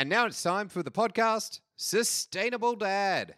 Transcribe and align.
And 0.00 0.08
now 0.08 0.24
it's 0.24 0.42
time 0.42 0.68
for 0.68 0.82
the 0.82 0.90
podcast 0.90 1.60
Sustainable 1.76 2.74
Dad. 2.74 3.34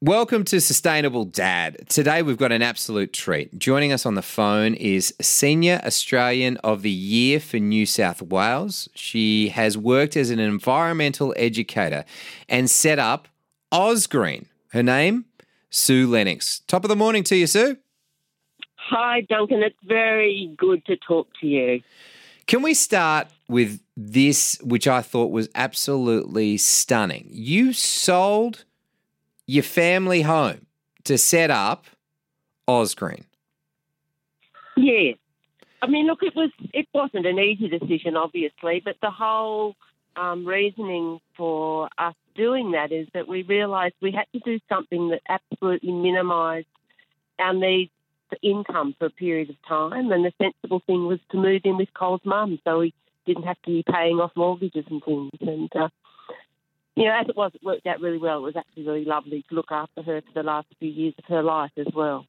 Welcome 0.00 0.44
to 0.44 0.58
Sustainable 0.58 1.26
Dad. 1.26 1.86
Today 1.90 2.22
we've 2.22 2.38
got 2.38 2.50
an 2.50 2.62
absolute 2.62 3.12
treat. 3.12 3.58
Joining 3.58 3.92
us 3.92 4.06
on 4.06 4.14
the 4.14 4.22
phone 4.22 4.72
is 4.72 5.14
Senior 5.20 5.82
Australian 5.84 6.56
of 6.64 6.80
the 6.80 6.88
Year 6.90 7.40
for 7.40 7.58
New 7.58 7.84
South 7.84 8.22
Wales. 8.22 8.88
She 8.94 9.50
has 9.50 9.76
worked 9.76 10.16
as 10.16 10.30
an 10.30 10.38
environmental 10.38 11.34
educator 11.36 12.06
and 12.48 12.70
set 12.70 12.98
up 12.98 13.28
Ozgreen. 13.70 14.46
Her 14.68 14.82
name, 14.82 15.26
Sue 15.68 16.08
Lennox. 16.08 16.60
Top 16.60 16.84
of 16.84 16.88
the 16.88 16.96
morning 16.96 17.22
to 17.24 17.36
you, 17.36 17.46
Sue. 17.46 17.76
Hi, 18.76 19.20
Duncan. 19.28 19.62
It's 19.62 19.76
very 19.84 20.54
good 20.56 20.86
to 20.86 20.96
talk 20.96 21.28
to 21.42 21.46
you. 21.46 21.82
Can 22.46 22.62
we 22.62 22.74
start 22.74 23.28
with 23.52 23.80
this, 23.96 24.58
which 24.62 24.88
I 24.88 25.02
thought 25.02 25.30
was 25.30 25.48
absolutely 25.54 26.56
stunning? 26.56 27.28
You 27.30 27.72
sold 27.72 28.64
your 29.46 29.62
family 29.62 30.22
home 30.22 30.66
to 31.04 31.18
set 31.18 31.50
up 31.50 31.86
Ozgreen. 32.68 33.24
Yeah. 34.76 35.12
I 35.82 35.86
mean, 35.86 36.06
look, 36.06 36.22
it 36.22 36.34
was 36.34 36.50
it 36.72 36.86
wasn't 36.94 37.26
an 37.26 37.38
easy 37.38 37.68
decision, 37.68 38.16
obviously, 38.16 38.80
but 38.84 38.96
the 39.02 39.10
whole 39.10 39.74
um, 40.16 40.46
reasoning 40.46 41.20
for 41.36 41.88
us 41.98 42.14
doing 42.34 42.72
that 42.72 42.92
is 42.92 43.08
that 43.14 43.28
we 43.28 43.42
realised 43.42 43.94
we 44.00 44.12
had 44.12 44.26
to 44.32 44.40
do 44.40 44.58
something 44.68 45.10
that 45.10 45.20
absolutely 45.28 45.92
minimised 45.92 46.68
our 47.38 47.52
need 47.52 47.90
for 48.28 48.38
income 48.42 48.94
for 48.98 49.06
a 49.06 49.10
period 49.10 49.50
of 49.50 49.56
time, 49.68 50.12
and 50.12 50.24
the 50.24 50.32
sensible 50.40 50.80
thing 50.86 51.06
was 51.06 51.18
to 51.32 51.36
move 51.36 51.62
in 51.64 51.76
with 51.76 51.92
Cole's 51.92 52.20
mum, 52.24 52.58
so 52.64 52.78
we 52.78 52.94
didn't 53.26 53.44
have 53.44 53.60
to 53.62 53.70
be 53.70 53.84
paying 53.90 54.18
off 54.20 54.32
mortgages 54.36 54.84
and 54.90 55.02
things. 55.02 55.32
And 55.40 55.70
uh, 55.74 55.88
you 56.94 57.04
know, 57.04 57.18
as 57.18 57.28
it 57.28 57.36
was, 57.36 57.52
it 57.54 57.62
worked 57.64 57.86
out 57.86 58.00
really 58.00 58.18
well. 58.18 58.38
It 58.38 58.42
was 58.42 58.56
actually 58.56 58.84
really 58.84 59.04
lovely 59.04 59.44
to 59.48 59.54
look 59.54 59.70
after 59.70 60.02
her 60.02 60.20
for 60.20 60.32
the 60.34 60.42
last 60.42 60.66
few 60.78 60.90
years 60.90 61.14
of 61.18 61.24
her 61.26 61.42
life 61.42 61.72
as 61.76 61.86
well. 61.94 62.26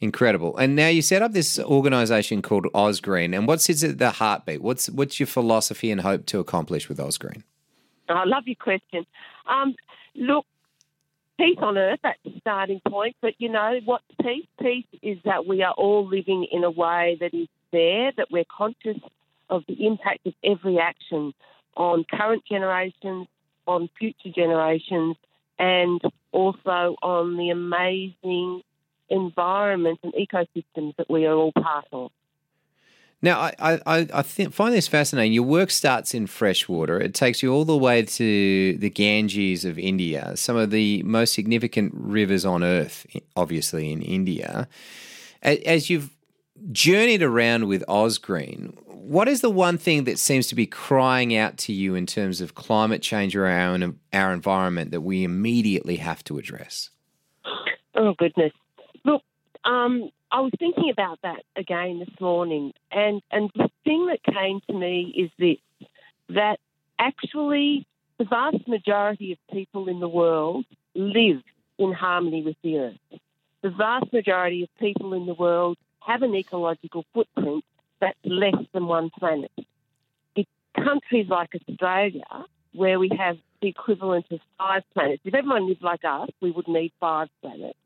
Incredible. 0.00 0.56
And 0.56 0.76
now 0.76 0.88
you 0.88 1.02
set 1.02 1.22
up 1.22 1.32
this 1.32 1.58
organisation 1.58 2.42
called 2.42 2.66
Ozgreen. 2.74 3.34
And 3.36 3.46
what 3.46 3.60
sits 3.60 3.82
at 3.82 3.98
the 3.98 4.10
heartbeat? 4.10 4.60
What's 4.60 4.90
what's 4.90 5.18
your 5.18 5.26
philosophy 5.26 5.90
and 5.90 6.00
hope 6.00 6.26
to 6.26 6.40
accomplish 6.40 6.88
with 6.88 6.98
Ozgreen? 6.98 7.42
Oh, 8.08 8.14
I 8.14 8.24
love 8.24 8.44
your 8.46 8.56
question. 8.56 9.06
Um, 9.46 9.74
look, 10.14 10.46
peace 11.38 11.58
on 11.60 11.78
earth, 11.78 12.00
that's 12.02 12.18
the 12.24 12.32
starting 12.40 12.80
point. 12.86 13.16
But 13.22 13.34
you 13.38 13.48
know, 13.48 13.80
what's 13.84 14.04
peace? 14.22 14.46
Peace 14.60 14.86
is 15.02 15.18
that 15.24 15.46
we 15.46 15.62
are 15.62 15.72
all 15.72 16.06
living 16.06 16.46
in 16.52 16.64
a 16.64 16.70
way 16.70 17.16
that 17.20 17.32
is 17.32 17.48
there, 17.72 18.12
that 18.16 18.28
we're 18.30 18.44
conscious 18.44 18.98
of 19.50 19.64
the 19.68 19.86
impact 19.86 20.26
of 20.26 20.34
every 20.42 20.78
action 20.78 21.34
on 21.76 22.04
current 22.10 22.42
generations, 22.48 23.26
on 23.66 23.88
future 23.98 24.30
generations, 24.34 25.16
and 25.58 26.00
also 26.32 26.96
on 27.02 27.36
the 27.36 27.50
amazing 27.50 28.62
environment 29.08 30.00
and 30.02 30.12
ecosystems 30.14 30.96
that 30.96 31.08
we 31.08 31.26
are 31.26 31.34
all 31.34 31.52
part 31.52 31.86
of. 31.92 32.10
Now, 33.22 33.40
I, 33.40 33.80
I, 33.86 34.08
I 34.12 34.22
think, 34.22 34.52
find 34.52 34.74
this 34.74 34.86
fascinating. 34.86 35.32
Your 35.32 35.44
work 35.44 35.70
starts 35.70 36.12
in 36.12 36.26
freshwater. 36.26 37.00
It 37.00 37.14
takes 37.14 37.42
you 37.42 37.54
all 37.54 37.64
the 37.64 37.76
way 37.76 38.02
to 38.02 38.76
the 38.76 38.90
Ganges 38.90 39.64
of 39.64 39.78
India, 39.78 40.36
some 40.36 40.56
of 40.56 40.70
the 40.70 41.02
most 41.04 41.32
significant 41.32 41.92
rivers 41.94 42.44
on 42.44 42.62
earth, 42.62 43.06
obviously, 43.34 43.90
in 43.92 44.02
India. 44.02 44.68
As 45.42 45.88
you've 45.88 46.13
journeyed 46.72 47.22
around 47.22 47.66
with 47.66 47.84
Ozgreen, 47.88 48.74
what 48.86 49.28
is 49.28 49.42
the 49.42 49.50
one 49.50 49.76
thing 49.76 50.04
that 50.04 50.18
seems 50.18 50.46
to 50.46 50.54
be 50.54 50.66
crying 50.66 51.36
out 51.36 51.58
to 51.58 51.72
you 51.72 51.94
in 51.94 52.06
terms 52.06 52.40
of 52.40 52.54
climate 52.54 53.02
change 53.02 53.36
or 53.36 53.46
our, 53.46 53.78
our 54.12 54.32
environment 54.32 54.90
that 54.92 55.02
we 55.02 55.24
immediately 55.24 55.96
have 55.96 56.24
to 56.24 56.38
address? 56.38 56.90
Oh, 57.94 58.14
goodness. 58.18 58.52
Look, 59.04 59.22
um, 59.64 60.10
I 60.32 60.40
was 60.40 60.52
thinking 60.58 60.90
about 60.90 61.20
that 61.22 61.42
again 61.54 62.00
this 62.00 62.20
morning, 62.20 62.72
and, 62.90 63.22
and 63.30 63.50
the 63.54 63.68
thing 63.84 64.06
that 64.06 64.20
came 64.24 64.60
to 64.68 64.72
me 64.72 65.14
is 65.16 65.30
this 65.38 65.88
that 66.30 66.58
actually 66.98 67.86
the 68.18 68.24
vast 68.24 68.66
majority 68.66 69.32
of 69.32 69.38
people 69.54 69.88
in 69.88 70.00
the 70.00 70.08
world 70.08 70.64
live 70.94 71.42
in 71.78 71.92
harmony 71.92 72.42
with 72.42 72.56
the 72.62 72.78
earth. 72.78 73.20
The 73.62 73.70
vast 73.70 74.12
majority 74.12 74.62
of 74.62 74.68
people 74.78 75.12
in 75.14 75.26
the 75.26 75.34
world 75.34 75.76
have 76.06 76.22
an 76.22 76.34
ecological 76.34 77.04
footprint 77.14 77.64
that's 78.00 78.18
less 78.24 78.54
than 78.72 78.86
one 78.86 79.10
planet. 79.10 79.52
In 80.36 80.44
countries 80.74 81.28
like 81.28 81.50
Australia, 81.68 82.24
where 82.72 82.98
we 82.98 83.10
have 83.16 83.38
the 83.62 83.68
equivalent 83.68 84.26
of 84.30 84.40
five 84.58 84.82
planets, 84.92 85.22
if 85.24 85.34
everyone 85.34 85.68
lived 85.68 85.82
like 85.82 86.04
us, 86.04 86.28
we 86.40 86.50
would 86.50 86.68
need 86.68 86.92
five 87.00 87.28
planets. 87.40 87.78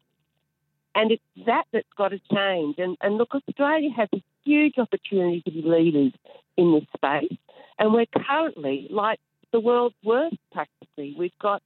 And 0.95 1.13
it's 1.13 1.23
that 1.47 1.65
that's 1.73 1.87
got 1.97 2.09
to 2.09 2.21
change. 2.33 2.77
And, 2.79 2.97
and 3.01 3.19
look, 3.19 3.35
Australia 3.35 3.91
has 3.97 4.09
a 4.13 4.23
huge 4.45 4.79
opportunity 4.79 5.43
to 5.43 5.51
be 5.51 5.63
leaders 5.63 6.13
in 6.57 6.73
this 6.73 6.85
space. 6.97 7.39
And 7.79 7.93
we're 7.93 8.07
currently 8.07 8.89
like 8.91 9.21
the 9.53 9.61
world's 9.61 9.95
worst, 10.03 10.37
practically. 10.53 11.15
We've 11.17 11.39
got, 11.41 11.63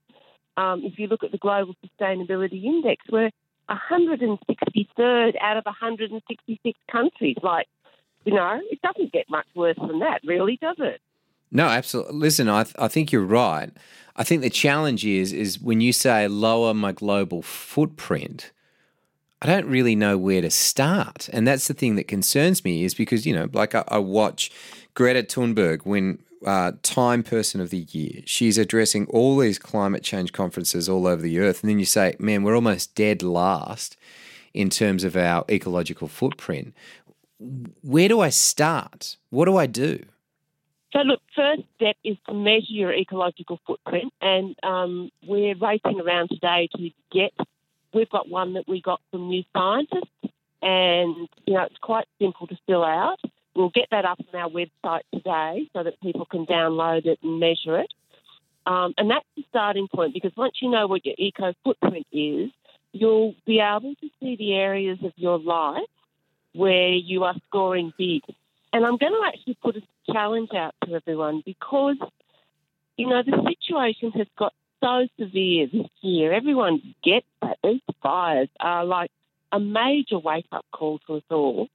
um, 0.57 0.83
if 0.83 0.99
you 0.99 1.07
look 1.07 1.23
at 1.23 1.31
the 1.31 1.39
Global 1.39 1.73
Sustainability 1.83 2.63
Index, 2.63 3.03
we're 3.09 3.31
163rd 3.69 5.33
out 5.41 5.57
of 5.57 5.65
166 5.65 6.79
countries. 6.91 7.37
Like, 7.41 7.67
you 8.25 8.33
know, 8.33 8.59
it 8.69 8.81
doesn't 8.81 9.11
get 9.11 9.29
much 9.29 9.47
worse 9.55 9.77
than 9.77 9.99
that, 9.99 10.21
really, 10.25 10.57
does 10.61 10.77
it? 10.79 11.01
No, 11.51 11.67
absolutely. 11.67 12.17
Listen, 12.17 12.49
I, 12.49 12.63
th- 12.63 12.75
I 12.79 12.87
think 12.87 13.11
you're 13.11 13.23
right. 13.23 13.71
I 14.15 14.23
think 14.23 14.41
the 14.41 14.49
challenge 14.49 15.05
is 15.05 15.33
is 15.33 15.59
when 15.59 15.81
you 15.81 15.93
say 15.93 16.27
lower 16.27 16.73
my 16.73 16.91
global 16.91 17.41
footprint, 17.41 18.51
I 19.41 19.47
don't 19.47 19.65
really 19.67 19.95
know 19.95 20.17
where 20.17 20.41
to 20.41 20.49
start, 20.49 21.29
and 21.33 21.47
that's 21.47 21.67
the 21.67 21.73
thing 21.73 21.95
that 21.95 22.07
concerns 22.07 22.63
me. 22.63 22.83
Is 22.83 22.93
because 22.93 23.25
you 23.25 23.33
know, 23.33 23.49
like 23.53 23.75
I, 23.75 23.83
I 23.87 23.97
watch 23.97 24.51
Greta 24.93 25.23
Thunberg 25.23 25.85
win 25.85 26.19
uh, 26.45 26.73
Time 26.81 27.23
Person 27.23 27.61
of 27.61 27.69
the 27.69 27.85
Year. 27.89 28.21
She's 28.25 28.57
addressing 28.57 29.05
all 29.07 29.37
these 29.37 29.59
climate 29.59 30.03
change 30.03 30.33
conferences 30.33 30.89
all 30.89 31.07
over 31.07 31.21
the 31.21 31.39
earth, 31.39 31.61
and 31.61 31.69
then 31.69 31.79
you 31.79 31.85
say, 31.85 32.15
"Man, 32.19 32.43
we're 32.43 32.55
almost 32.55 32.95
dead 32.95 33.23
last." 33.23 33.97
in 34.55 34.69
terms 34.69 35.03
of 35.03 35.17
our 35.17 35.43
ecological 35.49 36.07
footprint 36.07 36.75
where 37.81 38.07
do 38.07 38.19
I 38.19 38.29
start? 38.29 39.17
What 39.29 39.45
do 39.45 39.57
I 39.57 39.65
do? 39.65 40.03
So, 40.93 40.99
look, 40.99 41.21
first 41.35 41.63
step 41.75 41.95
is 42.03 42.17
to 42.27 42.33
measure 42.33 42.65
your 42.69 42.93
ecological 42.93 43.59
footprint, 43.65 44.13
and 44.21 44.55
um, 44.61 45.09
we're 45.25 45.55
racing 45.55 45.99
around 45.99 46.29
today 46.29 46.69
to 46.75 46.89
get. 47.11 47.33
We've 47.93 48.09
got 48.09 48.29
one 48.29 48.53
that 48.53 48.67
we 48.67 48.81
got 48.81 49.01
from 49.11 49.27
New 49.27 49.43
Scientist, 49.55 50.05
and 50.61 51.27
you 51.45 51.55
know 51.55 51.63
it's 51.63 51.77
quite 51.81 52.07
simple 52.21 52.47
to 52.47 52.57
fill 52.67 52.83
out. 52.83 53.19
We'll 53.55 53.69
get 53.69 53.87
that 53.91 54.05
up 54.05 54.19
on 54.33 54.39
our 54.39 54.49
website 54.49 55.01
today 55.13 55.69
so 55.73 55.83
that 55.83 55.99
people 56.01 56.25
can 56.25 56.45
download 56.45 57.05
it 57.05 57.19
and 57.21 57.39
measure 57.39 57.79
it. 57.79 57.93
Um, 58.65 58.93
and 58.97 59.09
that's 59.09 59.25
the 59.35 59.43
starting 59.49 59.87
point 59.87 60.13
because 60.13 60.31
once 60.35 60.55
you 60.61 60.69
know 60.69 60.87
what 60.87 61.05
your 61.05 61.15
eco 61.17 61.53
footprint 61.63 62.07
is, 62.11 62.49
you'll 62.93 63.35
be 63.45 63.59
able 63.59 63.95
to 63.95 64.09
see 64.19 64.35
the 64.37 64.53
areas 64.53 64.99
of 65.03 65.11
your 65.15 65.37
life 65.37 65.83
where 66.53 66.89
you 66.89 67.23
are 67.23 67.35
scoring 67.47 67.93
big. 67.97 68.21
And 68.71 68.85
I'm 68.85 68.97
going 68.97 69.11
to 69.11 69.21
actually 69.27 69.57
put 69.61 69.75
a 69.75 69.81
challenge 70.11 70.49
out 70.55 70.73
to 70.85 70.95
everyone 70.95 71.43
because, 71.45 71.97
you 72.97 73.07
know, 73.07 73.21
the 73.23 73.55
situation 73.55 74.11
has 74.11 74.27
got 74.37 74.53
so 74.81 75.07
severe 75.19 75.67
this 75.71 75.89
year. 76.01 76.33
Everyone 76.33 76.81
gets 77.03 77.25
that. 77.41 77.57
These 77.63 77.81
fires 78.01 78.49
are 78.59 78.85
like 78.85 79.11
a 79.51 79.59
major 79.59 80.19
wake 80.19 80.47
up 80.51 80.65
call 80.71 80.99
to 81.07 81.15
us 81.15 81.23
all. 81.29 81.67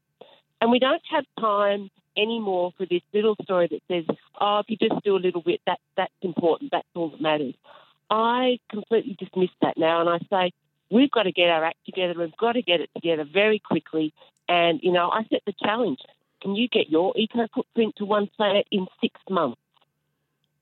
And 0.60 0.70
we 0.70 0.78
don't 0.78 1.02
have 1.10 1.24
time 1.38 1.90
anymore 2.16 2.72
for 2.76 2.86
this 2.86 3.02
little 3.14 3.36
story 3.42 3.68
that 3.70 3.82
says, 3.88 4.16
oh, 4.40 4.58
if 4.60 4.66
you 4.68 4.76
just 4.76 5.04
do 5.04 5.16
a 5.16 5.18
little 5.18 5.42
bit, 5.42 5.60
that, 5.66 5.78
that's 5.96 6.12
important, 6.22 6.72
that's 6.72 6.88
all 6.94 7.10
that 7.10 7.20
matters. 7.20 7.54
I 8.10 8.58
completely 8.70 9.16
dismiss 9.18 9.50
that 9.62 9.76
now 9.76 10.00
and 10.00 10.08
I 10.08 10.18
say, 10.30 10.52
we've 10.90 11.10
got 11.10 11.24
to 11.24 11.32
get 11.32 11.48
our 11.50 11.64
act 11.64 11.78
together, 11.86 12.14
we've 12.18 12.36
got 12.36 12.52
to 12.52 12.62
get 12.62 12.80
it 12.80 12.90
together 12.94 13.24
very 13.24 13.58
quickly 13.58 14.12
and, 14.48 14.80
you 14.82 14.92
know, 14.92 15.10
I 15.10 15.24
set 15.30 15.42
the 15.46 15.54
challenge. 15.62 15.98
Can 16.40 16.56
you 16.56 16.68
get 16.68 16.88
your 16.88 17.12
eco 17.16 17.46
footprint 17.54 17.96
to 17.96 18.04
one 18.04 18.28
planet 18.36 18.66
in 18.70 18.86
six 19.00 19.20
months? 19.28 19.60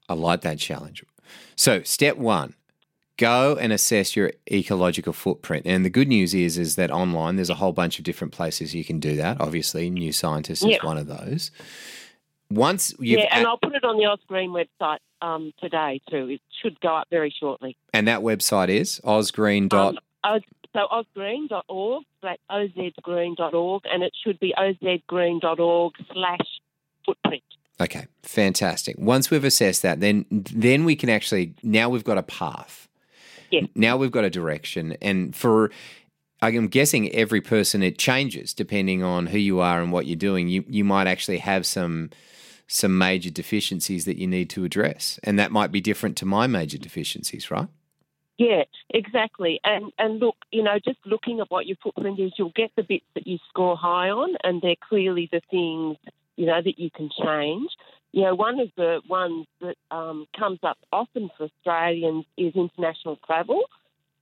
I 0.08 0.14
like 0.14 0.40
that 0.42 0.58
challenge. 0.58 1.04
So, 1.54 1.82
step 1.82 2.16
one, 2.16 2.54
go 3.18 3.56
and 3.56 3.72
assess 3.72 4.14
your 4.14 4.32
ecological 4.50 5.12
footprint. 5.12 5.66
And 5.66 5.84
the 5.84 5.90
good 5.90 6.08
news 6.08 6.34
is, 6.34 6.58
is 6.58 6.76
that 6.76 6.90
online 6.90 7.36
there's 7.36 7.50
a 7.50 7.54
whole 7.54 7.72
bunch 7.72 7.98
of 7.98 8.04
different 8.04 8.32
places 8.32 8.74
you 8.74 8.84
can 8.84 9.00
do 9.00 9.16
that. 9.16 9.40
Obviously, 9.40 9.90
New 9.90 10.12
Scientist 10.12 10.64
is 10.64 10.78
one 10.82 10.98
of 10.98 11.06
those. 11.06 11.50
Once 12.50 12.94
you 13.00 13.18
yeah, 13.18 13.26
and 13.32 13.46
I'll 13.46 13.58
put 13.58 13.74
it 13.74 13.82
on 13.82 13.96
the 13.96 14.04
Ozgreen 14.04 14.50
website 14.50 14.98
um, 15.20 15.52
today 15.60 16.00
too. 16.10 16.28
It 16.28 16.40
should 16.62 16.78
go 16.80 16.94
up 16.96 17.08
very 17.10 17.34
shortly. 17.38 17.76
And 17.92 18.06
that 18.08 18.20
website 18.20 18.68
is 18.68 19.00
ozgreen. 19.04 19.72
Um, 19.72 19.98
so 20.72 20.86
ozgreen.org, 20.92 22.04
ozgreen.org, 22.50 23.82
and 23.86 24.02
it 24.02 24.12
should 24.22 24.38
be 24.38 24.54
ozgreen.org 24.56 25.94
slash 26.12 26.46
footprint. 27.04 27.42
Okay, 27.80 28.06
fantastic. 28.22 28.96
Once 28.98 29.30
we've 29.30 29.44
assessed 29.44 29.82
that, 29.82 30.00
then 30.00 30.24
then 30.30 30.84
we 30.84 30.96
can 30.96 31.10
actually 31.10 31.54
now 31.62 31.88
we've 31.88 32.04
got 32.04 32.18
a 32.18 32.22
path. 32.22 32.85
Yeah. 33.60 33.66
Now 33.74 33.96
we've 33.96 34.10
got 34.10 34.24
a 34.24 34.30
direction, 34.30 34.96
and 35.00 35.34
for 35.34 35.70
I'm 36.42 36.68
guessing 36.68 37.12
every 37.12 37.40
person 37.40 37.82
it 37.82 37.98
changes 37.98 38.52
depending 38.52 39.02
on 39.02 39.26
who 39.26 39.38
you 39.38 39.60
are 39.60 39.80
and 39.80 39.92
what 39.92 40.06
you're 40.06 40.16
doing. 40.16 40.48
You 40.48 40.64
you 40.68 40.84
might 40.84 41.06
actually 41.06 41.38
have 41.38 41.66
some 41.66 42.10
some 42.68 42.98
major 42.98 43.30
deficiencies 43.30 44.04
that 44.06 44.18
you 44.18 44.26
need 44.26 44.50
to 44.50 44.64
address, 44.64 45.18
and 45.22 45.38
that 45.38 45.52
might 45.52 45.72
be 45.72 45.80
different 45.80 46.16
to 46.18 46.26
my 46.26 46.46
major 46.46 46.78
deficiencies, 46.78 47.50
right? 47.50 47.68
Yeah, 48.38 48.64
exactly. 48.90 49.60
And 49.64 49.92
and 49.98 50.18
look, 50.18 50.36
you 50.50 50.62
know, 50.62 50.78
just 50.84 50.98
looking 51.06 51.40
at 51.40 51.50
what 51.50 51.66
your 51.66 51.76
footprint 51.82 52.20
is, 52.20 52.32
you'll 52.36 52.52
get 52.54 52.70
the 52.76 52.82
bits 52.82 53.06
that 53.14 53.26
you 53.26 53.38
score 53.48 53.76
high 53.76 54.10
on, 54.10 54.36
and 54.44 54.60
they're 54.60 54.76
clearly 54.88 55.28
the 55.32 55.40
things 55.50 55.96
you 56.36 56.46
know, 56.46 56.60
that 56.62 56.78
you 56.78 56.90
can 56.90 57.10
change. 57.22 57.70
You 58.16 58.22
know, 58.22 58.34
one 58.34 58.58
of 58.60 58.70
the 58.78 59.02
ones 59.10 59.46
that 59.60 59.76
um, 59.90 60.26
comes 60.38 60.58
up 60.62 60.78
often 60.90 61.28
for 61.36 61.50
Australians 61.50 62.24
is 62.38 62.54
international 62.56 63.18
travel. 63.26 63.64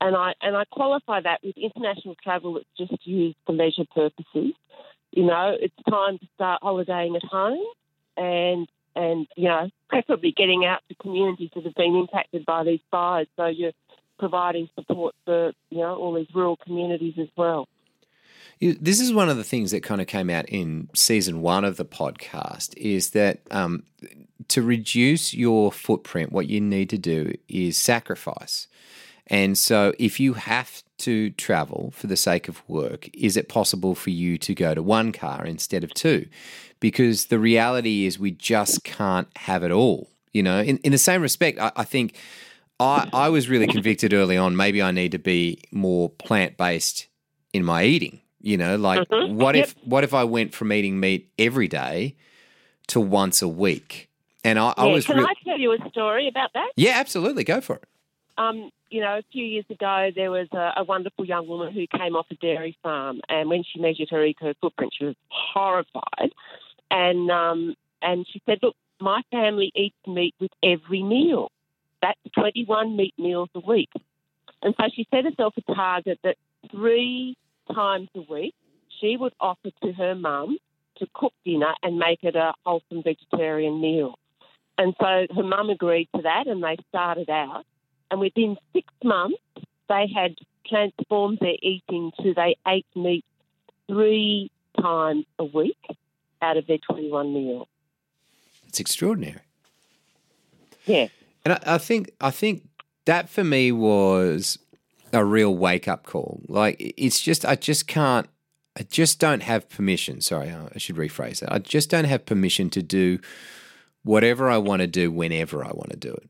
And 0.00 0.16
I 0.16 0.34
and 0.42 0.56
I 0.56 0.64
qualify 0.64 1.20
that 1.20 1.44
with 1.44 1.56
international 1.56 2.16
travel 2.20 2.54
that's 2.54 2.66
just 2.76 3.06
used 3.06 3.36
for 3.46 3.52
leisure 3.52 3.84
purposes. 3.94 4.52
You 5.12 5.22
know, 5.22 5.56
it's 5.60 5.76
time 5.88 6.18
to 6.18 6.26
start 6.34 6.60
holidaying 6.60 7.14
at 7.14 7.22
home 7.22 7.64
and 8.16 8.66
and 8.96 9.28
you 9.36 9.44
know, 9.44 9.70
preferably 9.88 10.32
getting 10.32 10.64
out 10.64 10.80
to 10.88 10.96
communities 10.96 11.50
that 11.54 11.62
have 11.62 11.76
been 11.76 11.94
impacted 11.94 12.44
by 12.44 12.64
these 12.64 12.80
fires. 12.90 13.28
So 13.36 13.46
you're 13.46 13.78
providing 14.18 14.68
support 14.74 15.14
for, 15.24 15.52
you 15.70 15.78
know, 15.78 15.94
all 15.94 16.14
these 16.14 16.34
rural 16.34 16.56
communities 16.56 17.14
as 17.20 17.28
well. 17.36 17.68
This 18.60 19.00
is 19.00 19.12
one 19.12 19.28
of 19.28 19.36
the 19.36 19.44
things 19.44 19.72
that 19.72 19.82
kind 19.82 20.00
of 20.00 20.06
came 20.06 20.30
out 20.30 20.48
in 20.48 20.88
season 20.94 21.42
one 21.42 21.64
of 21.64 21.76
the 21.76 21.84
podcast 21.84 22.76
is 22.76 23.10
that 23.10 23.40
um, 23.50 23.82
to 24.48 24.62
reduce 24.62 25.34
your 25.34 25.72
footprint, 25.72 26.32
what 26.32 26.48
you 26.48 26.60
need 26.60 26.90
to 26.90 26.98
do 26.98 27.34
is 27.48 27.76
sacrifice. 27.76 28.68
And 29.26 29.56
so, 29.56 29.94
if 29.98 30.20
you 30.20 30.34
have 30.34 30.82
to 30.98 31.30
travel 31.30 31.92
for 31.96 32.06
the 32.06 32.16
sake 32.16 32.46
of 32.48 32.62
work, 32.68 33.08
is 33.14 33.36
it 33.36 33.48
possible 33.48 33.94
for 33.94 34.10
you 34.10 34.36
to 34.38 34.54
go 34.54 34.74
to 34.74 34.82
one 34.82 35.12
car 35.12 35.44
instead 35.46 35.82
of 35.82 35.94
two? 35.94 36.26
Because 36.78 37.26
the 37.26 37.38
reality 37.38 38.04
is, 38.04 38.18
we 38.18 38.30
just 38.32 38.84
can't 38.84 39.28
have 39.38 39.62
it 39.62 39.70
all. 39.70 40.10
You 40.32 40.42
know, 40.42 40.60
in, 40.60 40.76
in 40.78 40.92
the 40.92 40.98
same 40.98 41.22
respect, 41.22 41.58
I, 41.58 41.72
I 41.74 41.84
think 41.84 42.16
I, 42.78 43.08
I 43.14 43.28
was 43.30 43.48
really 43.48 43.66
convicted 43.66 44.12
early 44.12 44.36
on. 44.36 44.56
Maybe 44.56 44.82
I 44.82 44.90
need 44.90 45.12
to 45.12 45.18
be 45.18 45.62
more 45.72 46.10
plant 46.10 46.58
based 46.58 47.06
in 47.54 47.64
my 47.64 47.84
eating 47.84 48.20
you 48.44 48.58
know, 48.58 48.76
like 48.76 49.08
mm-hmm. 49.08 49.36
what 49.36 49.54
yep. 49.54 49.68
if 49.68 49.74
what 49.84 50.04
if 50.04 50.12
I 50.12 50.24
went 50.24 50.54
from 50.54 50.70
eating 50.70 51.00
meat 51.00 51.30
every 51.38 51.66
day 51.66 52.14
to 52.88 53.00
once 53.00 53.40
a 53.40 53.48
week? 53.48 54.10
And 54.44 54.58
I, 54.58 54.66
yeah, 54.66 54.74
I 54.76 54.86
was. 54.86 55.06
Can 55.06 55.16
re- 55.16 55.24
I 55.24 55.34
tell 55.42 55.58
you 55.58 55.72
a 55.72 55.88
story 55.88 56.28
about 56.28 56.50
that? 56.52 56.70
Yeah, 56.76 56.92
absolutely. 56.96 57.44
Go 57.44 57.62
for 57.62 57.76
it. 57.76 57.84
Um, 58.36 58.70
you 58.90 59.00
know, 59.00 59.16
a 59.16 59.22
few 59.32 59.44
years 59.44 59.64
ago, 59.70 60.10
there 60.14 60.30
was 60.30 60.48
a, 60.52 60.72
a, 60.76 60.84
wonderful 60.84 61.24
young 61.24 61.48
woman 61.48 61.72
who 61.72 61.86
came 61.86 62.16
off 62.16 62.26
a 62.30 62.34
dairy 62.34 62.76
farm, 62.82 63.20
and 63.28 63.48
when 63.48 63.62
she 63.64 63.80
measured 63.80 64.08
her 64.10 64.22
eco 64.22 64.52
footprint, 64.60 64.92
she 64.98 65.06
was 65.06 65.14
horrified, 65.28 66.32
and 66.90 67.30
um, 67.30 67.74
and 68.02 68.26
she 68.30 68.42
said, 68.44 68.58
"Look, 68.62 68.76
my 69.00 69.22
family 69.30 69.72
eats 69.74 69.96
meat 70.06 70.34
with 70.38 70.52
every 70.62 71.02
meal. 71.02 71.50
That's 72.02 72.18
21 72.34 72.94
meat 72.94 73.14
meals 73.16 73.48
a 73.54 73.60
week." 73.60 73.90
And 74.60 74.74
so 74.78 74.84
she 74.94 75.06
set 75.10 75.24
herself 75.24 75.54
a 75.56 75.74
target 75.74 76.18
that 76.24 76.36
three 76.70 77.36
times 77.72 78.08
a 78.14 78.20
week, 78.20 78.54
she 79.00 79.16
would 79.16 79.34
offer 79.40 79.70
to 79.82 79.92
her 79.92 80.14
mum 80.14 80.58
to 80.98 81.06
cook 81.12 81.32
dinner 81.44 81.74
and 81.82 81.98
make 81.98 82.22
it 82.22 82.36
a 82.36 82.54
wholesome 82.64 83.02
vegetarian 83.02 83.80
meal. 83.80 84.18
And 84.78 84.94
so 85.00 85.26
her 85.34 85.42
mum 85.42 85.70
agreed 85.70 86.08
to 86.16 86.22
that 86.22 86.46
and 86.46 86.62
they 86.62 86.76
started 86.88 87.30
out. 87.30 87.64
And 88.10 88.20
within 88.20 88.56
six 88.72 88.86
months, 89.02 89.40
they 89.88 90.06
had 90.14 90.36
transformed 90.66 91.38
their 91.40 91.56
eating 91.62 92.12
to 92.22 92.34
they 92.34 92.56
ate 92.66 92.86
meat 92.94 93.24
three 93.86 94.50
times 94.80 95.26
a 95.38 95.44
week 95.44 95.78
out 96.42 96.56
of 96.56 96.66
their 96.66 96.78
21 96.78 97.34
meal. 97.34 97.68
It's 98.68 98.80
extraordinary. 98.80 99.40
Yeah. 100.86 101.08
And 101.44 101.54
I, 101.54 101.74
I 101.74 101.78
think 101.78 102.12
I 102.20 102.30
think 102.30 102.66
that 103.04 103.28
for 103.28 103.44
me 103.44 103.72
was 103.72 104.58
a 105.14 105.24
real 105.24 105.56
wake 105.56 105.88
up 105.88 106.04
call. 106.04 106.42
Like 106.48 106.76
it's 106.78 107.20
just 107.20 107.44
I 107.46 107.56
just 107.56 107.86
can't 107.86 108.28
I 108.76 108.82
just 108.82 109.20
don't 109.20 109.42
have 109.42 109.68
permission. 109.68 110.20
Sorry, 110.20 110.50
I 110.50 110.78
should 110.78 110.96
rephrase 110.96 111.40
that. 111.40 111.52
I 111.52 111.58
just 111.58 111.90
don't 111.90 112.06
have 112.06 112.26
permission 112.26 112.70
to 112.70 112.82
do 112.82 113.20
whatever 114.02 114.50
I 114.50 114.58
want 114.58 114.80
to 114.80 114.86
do 114.86 115.10
whenever 115.10 115.64
I 115.64 115.68
want 115.68 115.90
to 115.90 115.96
do 115.96 116.12
it. 116.12 116.28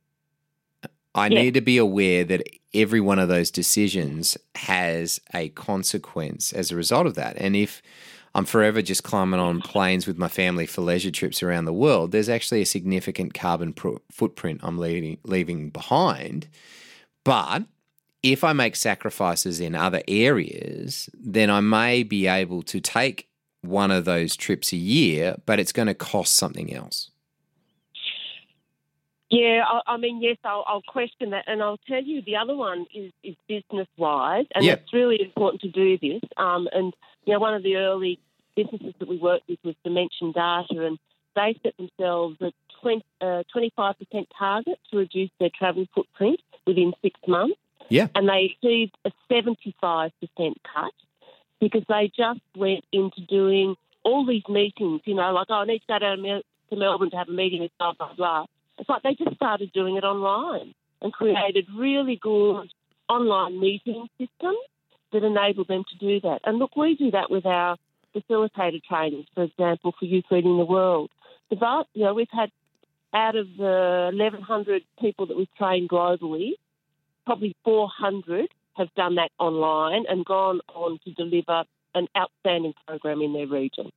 I 1.15 1.29
yeah. 1.29 1.43
need 1.43 1.55
to 1.55 1.61
be 1.61 1.79
aware 1.79 2.25
that 2.25 2.43
every 2.75 3.01
one 3.01 3.19
of 3.19 3.29
those 3.29 3.51
decisions 3.51 4.37
has 4.57 5.21
a 5.33 5.49
consequence 5.51 6.53
as 6.53 6.71
a 6.71 6.77
result 6.77 7.07
of 7.07 7.15
that. 7.15 7.37
And 7.37 7.55
if 7.55 7.83
I'm 8.35 8.45
forever 8.45 8.83
just 8.83 9.05
climbing 9.05 9.39
on 9.39 9.61
planes 9.61 10.07
with 10.07 10.19
my 10.19 10.27
family 10.27 10.67
for 10.67 10.81
leisure 10.81 11.13
trips 11.13 11.43
around 11.43 11.67
the 11.67 11.73
world, 11.73 12.11
there's 12.11 12.29
actually 12.29 12.63
a 12.63 12.67
significant 12.67 13.33
carbon 13.33 13.73
pro- 13.73 14.03
footprint 14.11 14.61
I'm 14.65 14.77
leaving, 14.77 15.19
leaving 15.23 15.71
behind. 15.71 16.49
But 17.25 17.63
if 18.25 18.43
I 18.43 18.55
make 18.55 18.75
sacrifices 18.75 19.61
in 19.61 19.75
other 19.75 20.01
areas, 20.09 21.11
then 21.13 21.51
I 21.51 21.61
may 21.61 22.03
be 22.03 22.27
able 22.27 22.63
to 22.63 22.81
take 22.81 23.29
one 23.61 23.91
of 23.91 24.07
those 24.07 24.35
trips 24.35 24.73
a 24.73 24.79
year, 24.79 25.37
but 25.45 25.61
it's 25.61 25.73
going 25.73 25.89
to 25.89 25.95
cost 25.95 26.35
something 26.35 26.75
else. 26.75 27.11
Yeah, 29.29 29.65
I, 29.67 29.95
I 29.95 29.97
mean, 29.99 30.23
yes, 30.23 30.39
I'll, 30.43 30.65
I'll, 30.67 30.83
question 30.83 31.31
that, 31.31 31.45
and 31.47 31.63
I'll 31.63 31.81
tell 31.87 32.03
you 32.03 32.23
the 32.23 32.37
other 32.37 32.57
one 32.57 32.87
is, 32.95 33.13
is 33.23 33.37
business 33.47 33.89
wise, 33.99 34.47
and 34.55 34.65
it's 34.65 34.93
really 34.93 35.21
important 35.21 35.61
to 35.63 35.69
do 35.69 35.99
this. 35.99 36.23
Um, 36.39 36.67
and 36.73 36.95
you 37.27 37.35
know, 37.35 37.41
one 37.41 37.55
of 37.55 37.63
the 37.63 37.77
early 37.77 38.21
businesses 38.57 38.95
that 39.01 39.09
we 39.09 39.19
worked 39.19 39.49
with 39.49 39.59
was 39.65 39.75
Dimension 39.85 40.33
Data, 40.33 40.87
and 40.87 40.99
they 41.35 41.59
set 41.63 41.77
themselves 41.77 42.37
a 42.41 42.53
20, 42.81 43.05
uh, 43.21 43.43
25% 43.55 43.95
target 44.39 44.79
to 44.91 44.97
reduce 44.97 45.31
their 45.41 45.51
travel 45.59 45.85
footprint 45.95 46.41
within 46.67 46.93
six 47.03 47.19
months. 47.27 47.59
Yeah. 47.89 48.09
And 48.15 48.29
they 48.29 48.57
achieved 48.63 48.97
a 49.05 49.13
75% 49.31 50.11
cut 50.39 50.93
because 51.61 51.83
they 51.89 52.11
just 52.17 52.41
went 52.57 52.85
into 52.93 53.21
doing 53.23 53.77
all 54.05 54.27
these 54.27 54.43
meetings, 54.49 55.01
you 55.05 55.15
know, 55.15 55.33
like, 55.33 55.47
oh, 55.51 55.55
I 55.55 55.65
need 55.65 55.81
to 55.81 55.87
go 55.89 55.99
down 55.99 56.19
to 56.19 56.77
Melbourne 56.77 57.11
to 57.11 57.17
have 57.17 57.29
a 57.29 57.33
meeting 57.33 57.61
with 57.63 57.73
blah, 57.79 57.95
blah, 57.95 58.15
blah. 58.15 58.47
It's 58.79 58.89
like 58.89 59.03
they 59.03 59.15
just 59.15 59.37
started 59.37 59.73
doing 59.73 59.97
it 59.97 60.05
online 60.05 60.75
and 61.01 61.13
created 61.13 61.67
really 61.77 62.17
good 62.17 62.69
online 63.09 63.61
meeting 63.61 64.09
systems 64.19 64.59
that 65.13 65.23
enable 65.23 65.65
them 65.65 65.85
to 65.91 65.99
do 65.99 66.21
that. 66.21 66.41
And 66.45 66.59
look, 66.59 66.77
we 66.77 66.97
do 66.97 67.11
that 67.13 67.31
with 67.31 67.47
our 67.47 67.77
facilitated 68.13 68.83
trainings, 68.85 69.27
for 69.35 69.45
example, 69.45 69.95
for 69.99 70.05
Youth 70.05 70.25
Leading 70.31 70.59
the 70.59 70.65
World. 70.65 71.11
The 71.51 71.85
you 71.95 72.05
know, 72.05 72.15
we've 72.15 72.27
had 72.33 72.51
out 73.13 73.37
of 73.37 73.47
the 73.57 74.11
1,100 74.13 74.83
people 75.01 75.27
that 75.27 75.37
we've 75.37 75.55
trained 75.57 75.89
globally, 75.89 76.53
probably 77.25 77.57
400 77.65 78.49
have 78.77 78.89
done 78.95 79.15
that 79.17 79.31
online 79.39 80.05
and 80.09 80.25
gone 80.25 80.61
on 80.75 80.99
to 81.05 81.13
deliver 81.13 81.65
an 81.95 82.09
outstanding 82.17 82.75
program 82.87 83.23
in 83.23 83.33
their 83.33 83.47
region. 83.47 83.91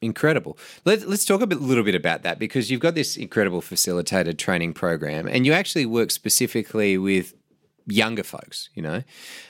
Incredible. 0.00 0.58
Let, 0.84 1.04
us 1.04 1.24
talk 1.24 1.42
a 1.42 1.46
bit, 1.46 1.60
little 1.60 1.84
bit 1.84 1.94
about 1.94 2.22
that 2.22 2.38
because 2.38 2.70
you've 2.70 2.80
got 2.80 2.94
this 2.94 3.16
incredible 3.16 3.60
facilitated 3.60 4.38
training 4.38 4.74
program, 4.74 5.28
and 5.28 5.46
you 5.46 5.52
actually 5.52 5.86
work 5.86 6.10
specifically 6.10 6.98
with 6.98 7.34
younger 7.86 8.24
folks. 8.24 8.68
You 8.74 8.82
know, 8.82 9.02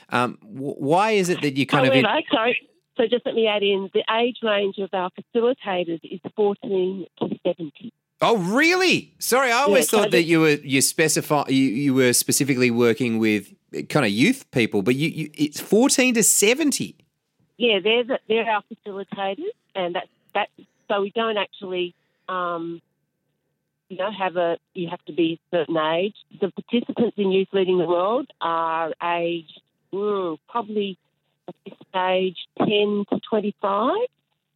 um, 0.09 0.37
why 0.43 1.11
is 1.11 1.29
it 1.29 1.41
that 1.41 1.57
you 1.57 1.65
kind 1.65 1.87
However, 1.87 2.07
of? 2.07 2.15
In- 2.15 2.23
sorry. 2.31 2.69
So 2.97 3.07
just 3.09 3.25
let 3.25 3.33
me 3.33 3.47
add 3.47 3.63
in: 3.63 3.89
the 3.95 4.03
age 4.15 4.37
range 4.43 4.77
of 4.77 4.89
our 4.93 5.09
facilitators 5.11 5.99
is 6.03 6.19
14 6.35 7.05
to 7.19 7.29
70. 7.43 7.91
Oh, 8.23 8.37
really? 8.37 9.13
Sorry, 9.19 9.51
I 9.51 9.57
always 9.57 9.91
yeah, 9.91 9.99
thought 9.99 10.11
that 10.11 10.23
you 10.23 10.39
were 10.39 10.57
you 10.63 10.81
specify 10.81 11.43
you, 11.49 11.55
you 11.55 11.93
were 11.93 12.13
specifically 12.13 12.71
working 12.71 13.19
with 13.19 13.53
kind 13.89 14.05
of 14.05 14.11
youth 14.11 14.49
people, 14.51 14.81
but 14.81 14.95
you, 14.95 15.09
you 15.09 15.29
it's 15.33 15.59
fourteen 15.59 16.13
to 16.13 16.23
seventy. 16.23 16.95
Yeah, 17.57 17.79
they're 17.83 18.03
the, 18.03 18.19
they're 18.27 18.49
our 18.49 18.63
facilitators, 18.71 19.53
and 19.75 19.95
that 19.95 20.07
that 20.33 20.49
so 20.87 21.01
we 21.01 21.11
don't 21.11 21.37
actually, 21.37 21.93
um, 22.29 22.81
you 23.89 23.97
know, 23.97 24.11
have 24.11 24.37
a 24.37 24.57
you 24.73 24.89
have 24.89 25.03
to 25.05 25.13
be 25.13 25.39
a 25.51 25.57
certain 25.57 25.77
age. 25.77 26.15
The 26.39 26.49
participants 26.49 27.15
in 27.17 27.31
Youth 27.31 27.49
Leading 27.51 27.77
the 27.77 27.85
World 27.85 28.27
are 28.39 28.93
aged 29.03 29.59
probably 29.91 30.97
at 31.47 31.55
this 31.65 31.75
stage 31.89 32.37
ten 32.57 33.05
to 33.09 33.19
twenty 33.29 33.53
five. 33.61 34.07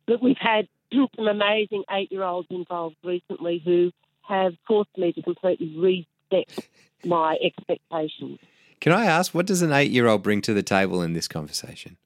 But 0.06 0.24
we've 0.24 0.38
had 0.40 0.70
some 0.94 1.28
amazing 1.28 1.84
eight 1.92 2.12
year 2.12 2.24
olds 2.24 2.48
involved 2.50 2.96
recently 3.04 3.62
who 3.64 3.92
have 4.28 4.54
forced 4.68 4.98
me 4.98 5.14
to 5.14 5.22
completely 5.22 5.76
reset 5.78 6.70
my 7.06 7.38
expectations. 7.42 8.40
Can 8.80 8.92
I 8.94 9.06
ask, 9.06 9.34
what 9.34 9.46
does 9.46 9.62
an 9.62 9.72
eight 9.72 9.92
year 9.92 10.08
old 10.08 10.24
bring 10.24 10.42
to 10.42 10.54
the 10.54 10.64
table 10.64 11.02
in 11.02 11.14
this 11.14 11.28
conversation? 11.28 11.98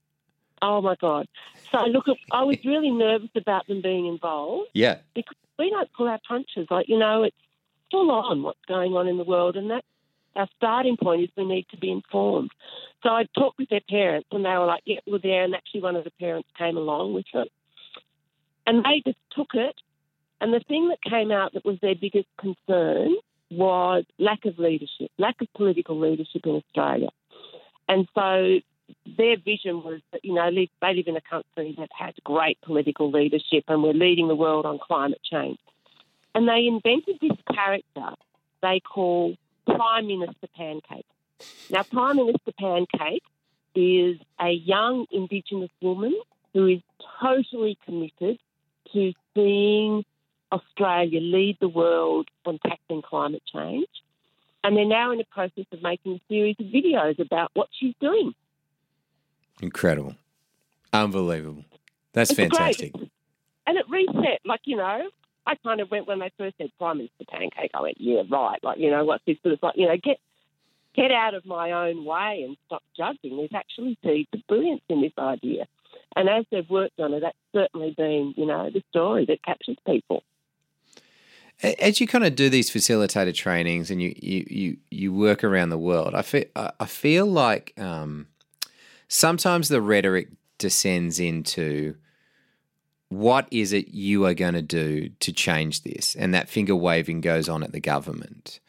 Oh 0.61 0.81
my 0.81 0.95
God. 0.95 1.27
So, 1.71 1.79
look, 1.85 2.05
I 2.31 2.43
was 2.43 2.57
really 2.63 2.91
nervous 2.91 3.31
about 3.35 3.67
them 3.67 3.81
being 3.81 4.05
involved. 4.05 4.69
Yeah. 4.73 4.97
Because 5.15 5.35
we 5.57 5.69
don't 5.69 5.91
pull 5.93 6.07
our 6.07 6.19
punches. 6.27 6.67
Like 6.69 6.87
you 6.87 6.99
know, 6.99 7.23
it's 7.23 7.35
full 7.89 8.11
on 8.11 8.43
what's 8.43 8.63
going 8.67 8.93
on 8.93 9.07
in 9.07 9.17
the 9.17 9.23
world, 9.23 9.55
and 9.55 9.71
that 9.71 9.83
our 10.35 10.47
starting 10.57 10.97
point 10.97 11.23
is 11.23 11.29
we 11.35 11.45
need 11.45 11.67
to 11.71 11.77
be 11.77 11.91
informed. 11.91 12.51
So 13.03 13.09
I 13.09 13.25
talked 13.37 13.57
with 13.57 13.69
their 13.69 13.81
parents, 13.89 14.27
and 14.31 14.45
they 14.45 14.49
were 14.49 14.65
like, 14.65 14.83
"Yeah, 14.85 14.99
we're 15.07 15.19
there." 15.19 15.43
And 15.43 15.55
actually, 15.55 15.81
one 15.81 15.95
of 15.95 16.03
the 16.03 16.11
parents 16.19 16.49
came 16.57 16.77
along 16.77 17.13
with 17.13 17.25
it, 17.33 17.51
and 18.65 18.83
they 18.83 19.01
just 19.05 19.19
took 19.35 19.53
it. 19.53 19.75
And 20.39 20.53
the 20.53 20.59
thing 20.59 20.89
that 20.89 21.01
came 21.07 21.31
out 21.31 21.53
that 21.53 21.65
was 21.65 21.77
their 21.81 21.95
biggest 21.95 22.27
concern 22.39 23.15
was 23.51 24.05
lack 24.17 24.45
of 24.45 24.57
leadership, 24.57 25.11
lack 25.17 25.41
of 25.41 25.47
political 25.55 25.99
leadership 25.99 26.45
in 26.45 26.55
Australia. 26.55 27.09
And 27.87 28.07
so 28.15 28.59
their 29.17 29.37
vision 29.37 29.83
was 29.83 30.01
that, 30.11 30.23
you 30.23 30.33
know, 30.33 30.49
they 30.49 30.93
live 30.93 31.07
in 31.07 31.15
a 31.15 31.21
country 31.21 31.75
that 31.77 31.89
has 31.97 32.13
great 32.23 32.59
political 32.61 33.11
leadership 33.11 33.65
and 33.67 33.83
we're 33.83 33.93
leading 33.93 34.27
the 34.27 34.35
world 34.35 34.65
on 34.65 34.79
climate 34.79 35.21
change. 35.23 35.59
And 36.33 36.47
they 36.47 36.65
invented 36.67 37.17
this 37.21 37.37
character 37.53 38.15
they 38.61 38.79
call 38.79 39.35
Prime 39.65 40.07
Minister 40.07 40.47
Pancake. 40.55 41.05
Now, 41.69 41.83
Prime 41.83 42.17
Minister 42.17 42.51
Pancake 42.59 43.23
is 43.75 44.17
a 44.39 44.49
young 44.49 45.05
Indigenous 45.11 45.71
woman 45.81 46.13
who 46.53 46.67
is 46.67 46.81
totally 47.21 47.77
committed 47.85 48.37
to 48.93 49.13
seeing 49.35 50.03
Australia 50.51 51.19
lead 51.19 51.57
the 51.59 51.69
world 51.69 52.27
on 52.45 52.59
tackling 52.59 53.01
climate 53.01 53.43
change. 53.51 53.87
And 54.63 54.77
they're 54.77 54.85
now 54.85 55.11
in 55.11 55.17
the 55.17 55.25
process 55.25 55.65
of 55.71 55.81
making 55.81 56.13
a 56.13 56.21
series 56.29 56.55
of 56.59 56.67
videos 56.67 57.19
about 57.19 57.51
what 57.53 57.69
she's 57.79 57.95
doing. 57.99 58.33
Incredible. 59.61 60.15
Unbelievable. 60.93 61.65
That's 62.13 62.31
It's 62.31 62.39
fantastic. 62.39 62.93
Great. 62.93 63.11
And 63.65 63.77
it 63.77 63.85
reset, 63.89 64.39
like, 64.45 64.61
you 64.65 64.75
know, 64.75 65.09
I 65.47 65.55
kind 65.55 65.81
of 65.81 65.89
went 65.89 66.07
when 66.07 66.19
they 66.19 66.31
first 66.37 66.57
said 66.57 66.69
Prime 66.77 66.97
Minister 66.97 67.25
Pancake, 67.29 67.71
I 67.73 67.81
went, 67.81 67.99
yeah, 67.99 68.23
right. 68.29 68.59
Like, 68.63 68.77
you 68.79 68.91
know, 68.91 69.05
what's 69.05 69.23
this? 69.25 69.37
But 69.43 69.53
it's 69.53 69.63
like, 69.63 69.75
you 69.77 69.87
know, 69.87 69.97
get 69.97 70.19
get 70.93 71.11
out 71.11 71.33
of 71.33 71.45
my 71.45 71.71
own 71.71 72.03
way 72.03 72.43
and 72.45 72.57
stop 72.65 72.83
judging. 72.97 73.37
There's 73.37 73.53
actually 73.55 73.97
seeds 74.03 74.29
of 74.33 74.45
brilliance 74.47 74.81
in 74.89 75.01
this 75.01 75.13
idea. 75.17 75.67
And 76.15 76.27
as 76.29 76.45
they've 76.51 76.69
worked 76.69 76.99
on 76.99 77.13
it, 77.13 77.21
that's 77.21 77.37
certainly 77.53 77.93
been, 77.97 78.33
you 78.37 78.45
know, 78.45 78.69
the 78.69 78.83
story 78.89 79.25
that 79.25 79.43
captures 79.43 79.77
people. 79.85 80.23
As 81.63 82.01
you 82.01 82.07
kind 82.07 82.25
of 82.25 82.35
do 82.35 82.49
these 82.49 82.71
facilitated 82.71 83.35
trainings 83.35 83.91
and 83.91 84.01
you 84.01 84.15
you 84.17 84.45
you, 84.49 84.77
you 84.89 85.13
work 85.13 85.43
around 85.43 85.69
the 85.69 85.77
world, 85.77 86.15
I 86.15 86.23
feel 86.23 86.45
I 86.55 86.85
feel 86.85 87.27
like 87.27 87.73
um, 87.77 88.27
sometimes 89.07 89.67
the 89.67 89.79
rhetoric 89.79 90.29
descends 90.57 91.19
into 91.19 91.95
what 93.09 93.47
is 93.51 93.73
it 93.73 93.89
you 93.89 94.25
are 94.25 94.33
going 94.33 94.53
to 94.55 94.61
do 94.61 95.09
to 95.19 95.31
change 95.31 95.83
this, 95.83 96.15
and 96.15 96.33
that 96.33 96.49
finger 96.49 96.75
waving 96.75 97.21
goes 97.21 97.47
on 97.47 97.61
at 97.61 97.73
the 97.73 97.79
government. 97.79 98.59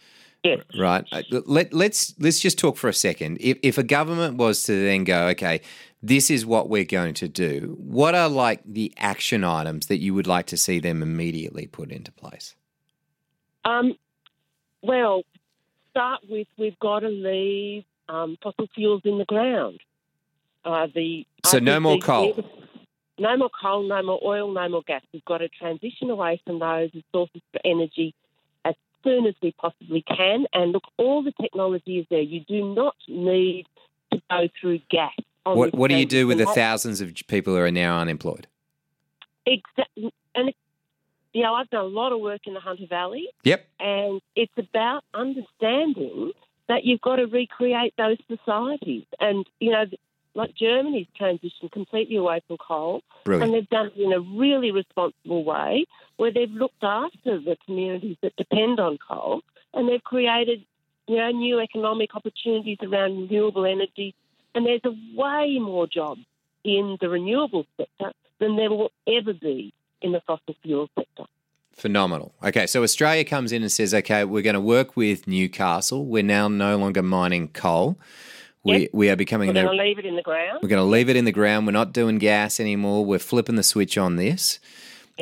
Yes. 0.45 0.59
Right. 0.77 1.07
Let, 1.31 1.73
let's 1.73 2.15
let's 2.19 2.41
just 2.41 2.59
talk 2.59 2.77
for 2.77 2.89
a 2.89 2.95
second. 2.95 3.39
If 3.41 3.59
if 3.63 3.79
a 3.79 3.85
government 3.85 4.37
was 4.37 4.65
to 4.65 4.73
then 4.85 5.05
go, 5.05 5.29
okay, 5.29 5.61
this 6.03 6.31
is 6.31 6.45
what 6.45 6.69
we're 6.69 6.85
going 6.85 7.15
to 7.15 7.29
do. 7.29 7.77
What 7.79 8.15
are 8.15 8.29
like 8.29 8.61
the 8.67 8.93
action 8.97 9.45
items 9.45 9.87
that 9.87 9.99
you 9.99 10.15
would 10.15 10.27
like 10.27 10.47
to 10.47 10.57
see 10.57 10.81
them 10.81 11.03
immediately 11.03 11.67
put 11.67 11.91
into 11.91 12.11
place? 12.11 12.57
Um, 13.65 13.95
well, 14.83 15.23
start 15.91 16.21
with 16.29 16.49
we've 16.59 16.79
got 16.81 17.01
to 17.01 17.09
leave 17.09 17.85
um, 18.09 18.37
fossil 18.43 18.67
fuels 18.75 19.03
in 19.05 19.19
the 19.19 19.25
ground. 19.25 19.81
Uh, 20.65 20.89
the 20.95 21.27
So 21.45 21.59
no 21.59 21.79
more 21.79 21.99
coal. 21.99 22.45
No 23.19 23.37
more 23.37 23.51
coal, 23.61 23.87
no 23.87 24.03
more 24.03 24.21
oil, 24.25 24.53
no 24.53 24.69
more 24.69 24.83
gas. 24.83 25.03
We've 25.13 25.25
got 25.25 25.39
to 25.39 25.49
transition 25.49 26.11
away 26.11 26.41
from 26.45 26.59
those 26.59 26.91
as 26.97 27.03
sources 27.13 27.43
for 27.53 27.61
energy 27.65 28.15
as 28.65 28.75
soon 29.05 29.27
as 29.27 29.35
we 29.43 29.53
possibly 29.53 30.03
can. 30.03 30.47
And 30.53 30.73
look, 30.73 30.85
all 30.97 31.23
the 31.23 31.33
technology 31.41 31.99
is 31.99 32.07
there. 32.11 32.21
You 32.21 32.41
do 32.41 32.75
not 32.75 32.97
need 33.07 33.67
to 34.13 34.21
go 34.29 34.49
through 34.61 34.81
gas. 34.91 35.13
On 35.47 35.57
What 35.57 35.75
what 35.75 35.91
do 35.91 35.97
you 35.97 36.07
do 36.07 36.27
with 36.27 36.39
the 36.39 36.47
thousands 36.47 37.01
of 37.01 37.15
people 37.29 37.55
who 37.55 37.61
are 37.61 37.71
now 37.71 37.99
unemployed? 37.99 38.47
Exactly. 39.47 40.13
And, 40.35 40.49
it- 40.51 40.57
you 41.33 41.43
know, 41.43 41.55
I've 41.55 41.71
done 41.71 41.85
a 41.85 41.89
lot 41.89 42.13
of 42.13 42.21
work 42.21 42.43
in 42.47 42.53
the 42.53 42.61
Hunter 42.61 42.87
Valley. 42.87 43.27
Yep. 43.45 43.67
And 43.81 44.21
it's 44.37 44.53
about 44.59 45.03
understanding 45.15 46.33
that 46.69 46.85
you've 46.85 47.01
got 47.01 47.17
to 47.17 47.25
recreate 47.27 47.95
those 47.97 48.19
societies. 48.29 49.05
And, 49.19 49.47
you 49.59 49.71
know, 49.71 49.85
like 50.35 50.55
Germany's 50.55 51.07
transitioned 51.19 51.73
completely 51.73 52.17
away 52.17 52.43
from 52.47 52.59
coal, 52.59 53.03
Brilliant. 53.25 53.45
and 53.49 53.55
they've 53.55 53.69
done 53.71 53.91
it 53.97 54.01
in 54.01 54.13
a 54.13 54.21
really 54.21 54.71
responsible 54.73 55.43
way 55.45 55.87
where 56.17 56.31
they've 56.33 56.51
looked 56.51 56.83
after 56.85 57.39
the 57.41 57.57
communities 57.65 58.17
that 58.23 58.37
depend 58.37 58.79
on 58.79 58.99
coal 58.99 59.41
and 59.75 59.89
they've 59.89 60.05
created, 60.05 60.65
you 61.09 61.17
know, 61.17 61.31
new 61.31 61.61
economic 61.61 62.15
opportunities 62.15 62.79
around 62.83 63.23
renewable 63.23 63.65
energy. 63.65 64.15
And 64.55 64.67
there's 64.67 64.81
a 64.85 64.95
way 65.17 65.59
more 65.59 65.87
jobs 65.87 66.21
in 66.65 66.99
the 67.01 67.09
renewable 67.09 67.67
sector 67.77 68.13
than 68.39 68.57
there 68.57 68.71
will 68.71 68.93
ever 69.07 69.33
be 69.33 69.73
in 70.01 70.13
the 70.13 70.21
fossil 70.27 70.55
fuel 70.63 70.89
sector. 70.99 71.25
Phenomenal. 71.73 72.35
Okay, 72.45 72.67
so 72.67 72.83
Australia 72.83 73.25
comes 73.25 73.51
in 73.51 73.63
and 73.63 73.73
says, 73.73 73.95
okay, 73.95 74.25
we're 74.25 74.43
going 74.43 74.55
to 74.55 74.61
work 74.61 74.97
with 74.97 75.27
Newcastle. 75.27 76.05
We're 76.05 76.23
now 76.23 76.49
no 76.49 76.77
longer 76.77 77.03
mining 77.03 77.49
coal. 77.49 77.99
We 78.65 78.83
Yep. 78.83 78.91
we 78.93 79.11
are 79.11 79.17
becoming 79.17 79.49
We're 79.49 79.55
going 79.55 79.77
to 79.77 79.83
leave 79.83 79.99
it 79.99 80.07
in 80.07 80.15
the 80.15 80.23
ground. 80.23 80.61
We're 80.63 80.69
going 80.69 80.85
to 80.85 80.89
leave 80.89 81.09
it 81.09 81.17
in 81.17 81.25
the 81.25 81.33
ground. 81.33 81.67
We're 81.67 81.73
not 81.73 81.93
doing 81.93 82.19
gas 82.19 82.61
anymore. 82.61 83.05
We're 83.05 83.19
flipping 83.19 83.57
the 83.57 83.63
switch 83.63 83.99
on 83.99 84.17
this. 84.17 84.61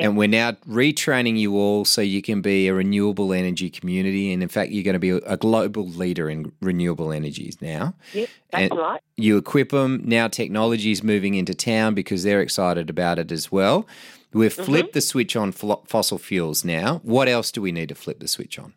And 0.00 0.16
we're 0.16 0.28
now 0.28 0.52
retraining 0.68 1.38
you 1.38 1.56
all 1.56 1.84
so 1.84 2.00
you 2.00 2.22
can 2.22 2.40
be 2.40 2.68
a 2.68 2.74
renewable 2.74 3.32
energy 3.32 3.70
community. 3.70 4.32
And 4.32 4.42
in 4.42 4.48
fact, 4.48 4.72
you're 4.72 4.84
going 4.84 4.94
to 4.94 4.98
be 4.98 5.10
a 5.10 5.36
global 5.36 5.86
leader 5.86 6.28
in 6.30 6.52
renewable 6.60 7.12
energies 7.12 7.56
now. 7.60 7.94
Yep, 8.12 8.28
that's 8.50 8.70
And- 8.70 8.78
right. 8.78 9.00
You 9.16 9.36
equip 9.36 9.70
them. 9.70 10.02
Now 10.04 10.28
technology 10.28 10.90
is 10.92 11.02
moving 11.02 11.34
into 11.34 11.54
town 11.54 11.94
because 11.94 12.22
they're 12.22 12.40
excited 12.40 12.88
about 12.88 13.18
it 13.18 13.30
as 13.30 13.52
well. 13.52 13.86
We've 14.32 14.52
Mm-hmm. 14.52 14.64
flipped 14.64 14.92
the 14.94 15.00
switch 15.00 15.36
on 15.36 15.52
flo- 15.52 15.82
fossil 15.86 16.16
fuels 16.18 16.64
now. 16.64 17.00
What 17.02 17.28
else 17.28 17.50
do 17.52 17.60
we 17.60 17.72
need 17.72 17.88
to 17.90 17.94
flip 17.94 18.20
the 18.20 18.28
switch 18.28 18.58
on? 18.58 18.72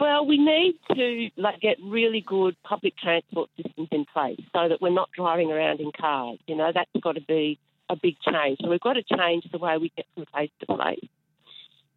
Well, 0.00 0.26
we 0.26 0.38
need 0.38 0.74
to 0.96 1.30
like 1.40 1.60
get 1.60 1.78
really 1.82 2.20
good 2.20 2.56
public 2.64 2.96
transport 2.96 3.48
systems 3.56 3.88
in 3.92 4.04
place 4.12 4.40
so 4.52 4.68
that 4.68 4.82
we're 4.82 4.90
not 4.90 5.08
driving 5.16 5.52
around 5.52 5.78
in 5.80 5.92
cars. 5.92 6.38
You 6.48 6.56
know, 6.56 6.72
that's 6.74 6.90
got 7.00 7.12
to 7.12 7.20
be 7.20 7.58
a 7.88 7.96
big 7.96 8.16
change. 8.20 8.58
So 8.60 8.68
we've 8.68 8.80
got 8.80 8.94
to 8.94 9.02
change 9.02 9.44
the 9.50 9.58
way 9.58 9.76
we 9.78 9.92
get 9.96 10.06
from 10.14 10.26
place 10.26 10.50
to 10.60 10.66
place. 10.66 11.08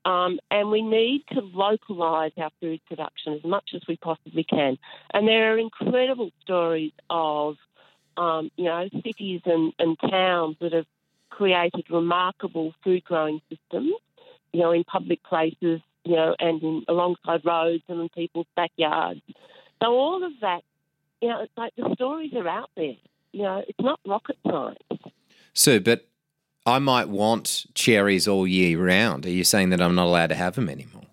Um, 0.05 0.39
and 0.49 0.71
we 0.71 0.81
need 0.81 1.23
to 1.33 1.41
localise 1.41 2.31
our 2.37 2.51
food 2.61 2.79
production 2.87 3.33
as 3.33 3.43
much 3.43 3.71
as 3.75 3.81
we 3.87 3.97
possibly 3.97 4.43
can. 4.43 4.77
And 5.13 5.27
there 5.27 5.53
are 5.53 5.59
incredible 5.59 6.31
stories 6.41 6.93
of, 7.09 7.57
um, 8.15 8.49
you 8.55 8.65
know, 8.65 8.87
cities 9.03 9.41
and, 9.45 9.73
and 9.79 9.97
towns 9.99 10.55
that 10.61 10.71
have 10.71 10.85
created 11.29 11.85
remarkable 11.89 12.73
food 12.83 13.03
growing 13.03 13.41
systems, 13.49 13.93
you 14.53 14.61
know, 14.61 14.71
in 14.71 14.85
public 14.85 15.21
places, 15.23 15.81
you 16.05 16.15
know, 16.15 16.35
and 16.39 16.63
in, 16.63 16.85
alongside 16.87 17.41
roads 17.43 17.83
and 17.89 17.99
in 17.99 18.09
people's 18.09 18.47
backyards. 18.55 19.21
So 19.83 19.91
all 19.91 20.23
of 20.23 20.31
that, 20.39 20.61
you 21.21 21.27
know, 21.27 21.41
it's 21.41 21.57
like 21.57 21.73
the 21.75 21.93
stories 21.95 22.31
are 22.33 22.47
out 22.47 22.69
there. 22.77 22.95
You 23.33 23.43
know, 23.43 23.63
it's 23.67 23.79
not 23.79 23.99
rocket 24.07 24.37
science. 24.47 24.77
Sue, 25.57 25.79
but 25.79 26.07
I 26.67 26.79
might 26.79 27.09
want 27.09 27.65
cherries 27.73 28.27
all 28.27 28.45
year 28.45 28.79
round. 28.83 29.25
Are 29.25 29.31
you 29.31 29.43
saying 29.43 29.71
that 29.71 29.81
I'm 29.81 29.95
not 29.95 30.05
allowed 30.05 30.27
to 30.27 30.35
have 30.35 30.55
them 30.55 30.69
anymore? 30.69 31.03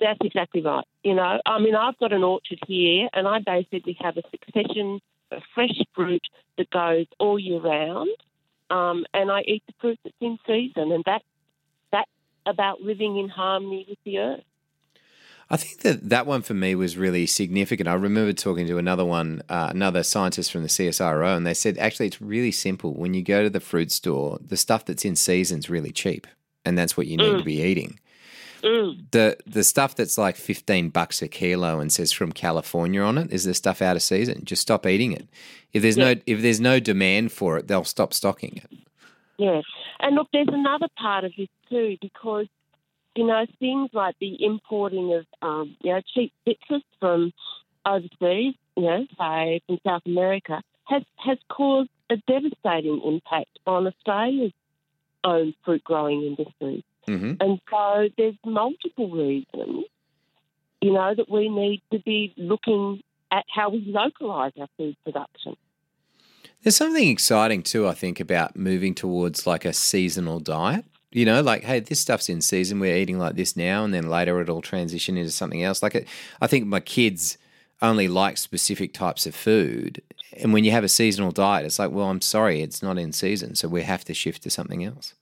That's 0.00 0.18
exactly 0.22 0.62
right. 0.62 0.84
You 1.04 1.14
know, 1.14 1.40
I 1.44 1.58
mean, 1.58 1.74
I've 1.74 1.98
got 1.98 2.12
an 2.12 2.22
orchard 2.22 2.58
here, 2.66 3.08
and 3.12 3.28
I 3.28 3.40
basically 3.40 3.96
have 4.00 4.16
a 4.16 4.22
succession 4.30 5.00
of 5.30 5.42
fresh 5.54 5.78
fruit 5.94 6.22
that 6.56 6.70
goes 6.70 7.06
all 7.18 7.38
year 7.38 7.60
round, 7.60 8.10
um, 8.70 9.04
and 9.12 9.30
I 9.30 9.42
eat 9.42 9.62
the 9.66 9.74
fruit 9.80 9.98
that's 10.04 10.16
in 10.20 10.38
season, 10.46 10.92
and 10.92 11.04
that 11.04 11.22
that's 11.92 12.10
about 12.46 12.80
living 12.80 13.18
in 13.18 13.28
harmony 13.28 13.84
with 13.88 13.98
the 14.04 14.18
earth. 14.18 14.44
I 15.48 15.56
think 15.56 15.80
that 15.82 16.08
that 16.10 16.26
one 16.26 16.42
for 16.42 16.54
me 16.54 16.74
was 16.74 16.96
really 16.96 17.26
significant. 17.26 17.88
I 17.88 17.94
remember 17.94 18.32
talking 18.32 18.66
to 18.66 18.78
another 18.78 19.04
one, 19.04 19.42
uh, 19.48 19.68
another 19.70 20.02
scientist 20.02 20.50
from 20.50 20.62
the 20.62 20.68
CSIRO, 20.68 21.36
and 21.36 21.46
they 21.46 21.54
said 21.54 21.78
actually 21.78 22.06
it's 22.06 22.20
really 22.20 22.50
simple. 22.50 22.94
When 22.94 23.14
you 23.14 23.22
go 23.22 23.44
to 23.44 23.50
the 23.50 23.60
fruit 23.60 23.92
store, 23.92 24.38
the 24.44 24.56
stuff 24.56 24.84
that's 24.84 25.04
in 25.04 25.14
season 25.14 25.60
is 25.60 25.70
really 25.70 25.92
cheap, 25.92 26.26
and 26.64 26.76
that's 26.76 26.96
what 26.96 27.06
you 27.06 27.16
need 27.16 27.38
to 27.38 27.44
be 27.44 27.62
eating. 27.62 28.00
Mm. 28.62 29.10
The 29.12 29.36
the 29.46 29.62
stuff 29.62 29.94
that's 29.94 30.18
like 30.18 30.34
fifteen 30.34 30.88
bucks 30.88 31.22
a 31.22 31.28
kilo 31.28 31.78
and 31.78 31.92
says 31.92 32.10
from 32.10 32.32
California 32.32 33.00
on 33.02 33.18
it 33.18 33.32
is 33.32 33.44
the 33.44 33.54
stuff 33.54 33.80
out 33.80 33.94
of 33.94 34.02
season. 34.02 34.44
Just 34.44 34.62
stop 34.62 34.86
eating 34.86 35.12
it. 35.12 35.28
If 35.72 35.82
there's 35.82 35.96
no 35.96 36.14
if 36.26 36.42
there's 36.42 36.60
no 36.60 36.80
demand 36.80 37.30
for 37.30 37.58
it, 37.58 37.68
they'll 37.68 37.84
stop 37.84 38.12
stocking 38.12 38.56
it. 38.64 38.78
Yeah. 39.38 39.60
And 40.00 40.16
look, 40.16 40.28
there's 40.32 40.48
another 40.48 40.88
part 40.98 41.24
of 41.24 41.32
this 41.36 41.48
too, 41.70 41.96
because, 42.00 42.46
you 43.16 43.26
know, 43.26 43.46
things 43.58 43.90
like 43.92 44.14
the 44.20 44.44
importing 44.44 45.14
of, 45.14 45.26
um, 45.42 45.76
you 45.80 45.92
know, 45.92 46.00
cheap 46.14 46.32
citrus 46.46 46.82
from 47.00 47.32
overseas, 47.86 48.54
you 48.76 48.82
know, 48.82 49.06
say 49.18 49.60
from 49.66 49.78
South 49.86 50.02
America, 50.06 50.62
has, 50.84 51.02
has 51.16 51.38
caused 51.48 51.90
a 52.10 52.16
devastating 52.28 53.00
impact 53.04 53.58
on 53.66 53.86
Australia's 53.86 54.52
own 55.24 55.54
fruit 55.64 55.82
growing 55.82 56.22
industry. 56.22 56.84
hmm 57.06 57.34
And 57.40 57.60
so 57.70 58.08
there's 58.16 58.36
multiple 58.44 59.10
reasons, 59.10 59.86
you 60.80 60.92
know, 60.92 61.14
that 61.14 61.30
we 61.30 61.48
need 61.48 61.82
to 61.92 61.98
be 62.00 62.34
looking 62.36 63.02
at 63.30 63.44
how 63.48 63.70
we 63.70 63.82
localise 63.86 64.52
our 64.60 64.68
food 64.76 64.96
production. 65.04 65.56
There's 66.62 66.76
something 66.76 67.08
exciting 67.08 67.62
too, 67.62 67.88
I 67.88 67.94
think, 67.94 68.20
about 68.20 68.56
moving 68.56 68.94
towards 68.94 69.46
like 69.46 69.64
a 69.64 69.72
seasonal 69.72 70.40
diet. 70.40 70.84
You 71.16 71.24
know, 71.24 71.40
like, 71.40 71.64
hey, 71.64 71.80
this 71.80 71.98
stuff's 71.98 72.28
in 72.28 72.42
season. 72.42 72.78
We're 72.78 72.94
eating 72.94 73.18
like 73.18 73.36
this 73.36 73.56
now, 73.56 73.84
and 73.84 73.94
then 73.94 74.10
later 74.10 74.38
it'll 74.42 74.60
transition 74.60 75.16
into 75.16 75.30
something 75.30 75.62
else. 75.62 75.82
Like, 75.82 75.94
it, 75.94 76.08
I 76.42 76.46
think 76.46 76.66
my 76.66 76.78
kids 76.78 77.38
only 77.80 78.06
like 78.06 78.36
specific 78.36 78.92
types 78.92 79.24
of 79.24 79.34
food. 79.34 80.02
And 80.36 80.52
when 80.52 80.62
you 80.62 80.72
have 80.72 80.84
a 80.84 80.90
seasonal 80.90 81.30
diet, 81.30 81.64
it's 81.64 81.78
like, 81.78 81.90
well, 81.90 82.10
I'm 82.10 82.20
sorry, 82.20 82.60
it's 82.60 82.82
not 82.82 82.98
in 82.98 83.12
season. 83.12 83.54
So 83.54 83.66
we 83.66 83.82
have 83.82 84.04
to 84.04 84.12
shift 84.12 84.42
to 84.42 84.50
something 84.50 84.84
else. 84.84 85.14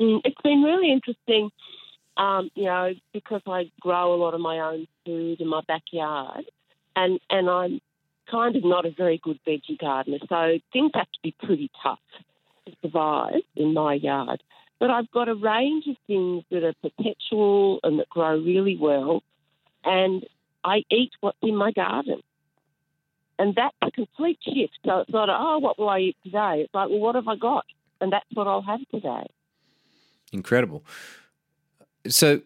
Mm, 0.00 0.22
it's 0.24 0.40
been 0.42 0.64
really 0.64 0.90
interesting, 0.90 1.50
um, 2.16 2.50
you 2.56 2.64
know, 2.64 2.94
because 3.12 3.42
I 3.46 3.70
grow 3.80 4.14
a 4.14 4.16
lot 4.16 4.34
of 4.34 4.40
my 4.40 4.58
own 4.58 4.88
food 5.06 5.40
in 5.40 5.46
my 5.46 5.60
backyard, 5.68 6.46
and 6.96 7.20
and 7.30 7.48
I'm 7.48 7.80
kind 8.28 8.56
of 8.56 8.64
not 8.64 8.86
a 8.86 8.90
very 8.90 9.20
good 9.22 9.38
veggie 9.46 9.78
gardener, 9.78 10.18
so 10.28 10.58
things 10.72 10.90
have 10.94 11.12
to 11.12 11.18
be 11.22 11.32
pretty 11.44 11.70
tough 11.80 12.00
to 12.66 12.72
survive 12.82 13.42
in 13.54 13.72
my 13.72 13.94
yard. 13.94 14.42
But 14.80 14.90
I've 14.90 15.10
got 15.10 15.28
a 15.28 15.34
range 15.34 15.86
of 15.88 15.96
things 16.06 16.44
that 16.50 16.62
are 16.62 16.74
perpetual 16.82 17.80
and 17.82 17.98
that 17.98 18.08
grow 18.08 18.38
really 18.38 18.76
well, 18.76 19.22
and 19.84 20.24
I 20.64 20.84
eat 20.90 21.12
what's 21.20 21.38
in 21.42 21.56
my 21.56 21.72
garden. 21.72 22.20
And 23.40 23.54
that's 23.54 23.76
a 23.82 23.90
complete 23.90 24.38
shift. 24.42 24.78
So 24.84 25.00
it's 25.00 25.10
not, 25.10 25.28
oh, 25.30 25.58
what 25.58 25.78
will 25.78 25.88
I 25.88 26.00
eat 26.00 26.16
today? 26.24 26.62
It's 26.64 26.74
like, 26.74 26.88
well, 26.88 26.98
what 26.98 27.14
have 27.14 27.28
I 27.28 27.36
got? 27.36 27.64
And 28.00 28.12
that's 28.12 28.26
what 28.34 28.48
I'll 28.48 28.62
have 28.62 28.80
today. 28.90 29.26
Incredible. 30.32 30.84
So, 32.08 32.42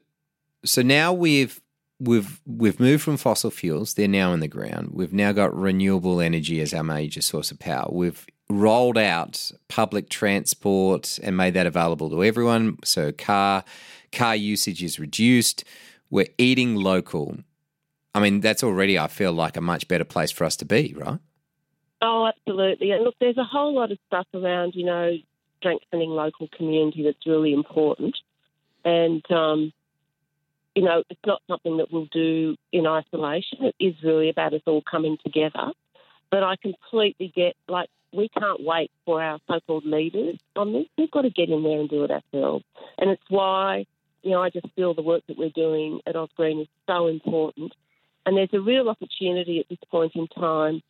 so 0.64 0.82
now 0.82 1.12
we've 1.12 1.60
we've 1.98 2.40
we've 2.46 2.80
moved 2.80 3.02
from 3.02 3.16
fossil 3.16 3.50
fuels; 3.50 3.94
they're 3.94 4.08
now 4.08 4.32
in 4.32 4.40
the 4.40 4.48
ground. 4.48 4.90
We've 4.92 5.12
now 5.12 5.32
got 5.32 5.56
renewable 5.56 6.20
energy 6.20 6.60
as 6.60 6.74
our 6.74 6.84
major 6.84 7.22
source 7.22 7.50
of 7.50 7.58
power. 7.58 7.88
We've 7.90 8.26
rolled 8.61 8.99
out 8.99 9.50
public 9.68 10.09
transport 10.09 11.18
and 11.23 11.37
made 11.37 11.54
that 11.54 11.66
available 11.66 12.11
to 12.11 12.23
everyone. 12.25 12.78
So 12.85 13.12
car 13.12 13.64
car 14.12 14.37
usage 14.37 14.82
is 14.82 14.99
reduced. 14.99 15.64
We're 16.11 16.28
eating 16.38 16.76
local. 16.76 17.38
I 18.14 18.21
mean, 18.21 18.40
that's 18.40 18.62
already 18.62 18.99
I 18.99 19.09
feel 19.09 19.32
like 19.32 19.56
a 19.56 19.61
much 19.61 19.88
better 19.88 20.04
place 20.04 20.30
for 20.30 20.44
us 20.44 20.56
to 20.56 20.64
be, 20.64 20.94
right? 20.97 21.18
Oh, 22.02 22.26
absolutely. 22.26 22.90
And 22.90 23.04
look, 23.04 23.14
there's 23.21 23.38
a 23.38 23.44
whole 23.44 23.75
lot 23.75 23.92
of 23.92 23.99
stuff 24.09 24.26
around, 24.35 24.75
you 24.75 24.85
know, 24.85 25.16
strengthening 25.59 26.11
local 26.11 26.49
community 26.56 27.04
that's 27.04 27.26
really 27.26 27.52
important. 27.52 28.16
And, 28.85 29.25
um, 29.30 29.73
you 30.75 30.82
know, 30.82 31.04
it's 31.09 31.21
not 31.25 31.42
something 31.49 31.76
that 31.76 31.92
we'll 31.92 32.09
do 32.11 32.56
in 32.73 32.87
isolation. 32.87 33.59
It 33.64 33.76
is 33.78 33.94
really 34.02 34.28
about 34.28 34.52
us 34.52 34.62
all 34.66 34.82
coming 34.82 35.16
together. 35.25 35.71
But 36.30 36.42
I 36.42 36.56
completely 36.56 37.32
get, 37.35 37.54
like, 37.68 37.88
we 38.12 38.28
can't 38.28 38.62
wait 38.62 38.90
for 39.04 39.23
our 39.23 39.38
so 39.49 39.61
called 39.66 39.87
leaders 39.87 40.37
on 40.57 40.73
this. 40.73 40.87
We've 40.97 41.11
got 41.11 41.23
to 41.23 41.31
get 41.31 41.49
in 41.49 41.62
there 41.62 41.81
and 41.81 41.88
do 41.88 42.04
it 42.04 42.11
ourselves. 42.11 42.64
And 42.99 43.11
it's 43.11 43.23
why, 43.28 43.87
you 44.23 44.31
know, 44.31 44.42
I 44.42 44.50
just 44.50 44.66
feel 44.76 44.95
the 44.95 45.02
work 45.02 45.23
that 45.28 45.38
we're 45.38 45.50
doing 45.50 46.00
at 46.07 46.14
Ozgreen 46.14 46.62
is 46.62 46.69
so 46.87 47.07
important. 47.09 47.73
And 48.25 48.37
there's 48.37 48.52
a 48.52 48.61
real 48.61 48.88
opportunity 48.88 49.61
at 49.61 49.69
this 49.69 49.78
point 49.90 50.12
in 50.14 50.28
time 50.28 50.83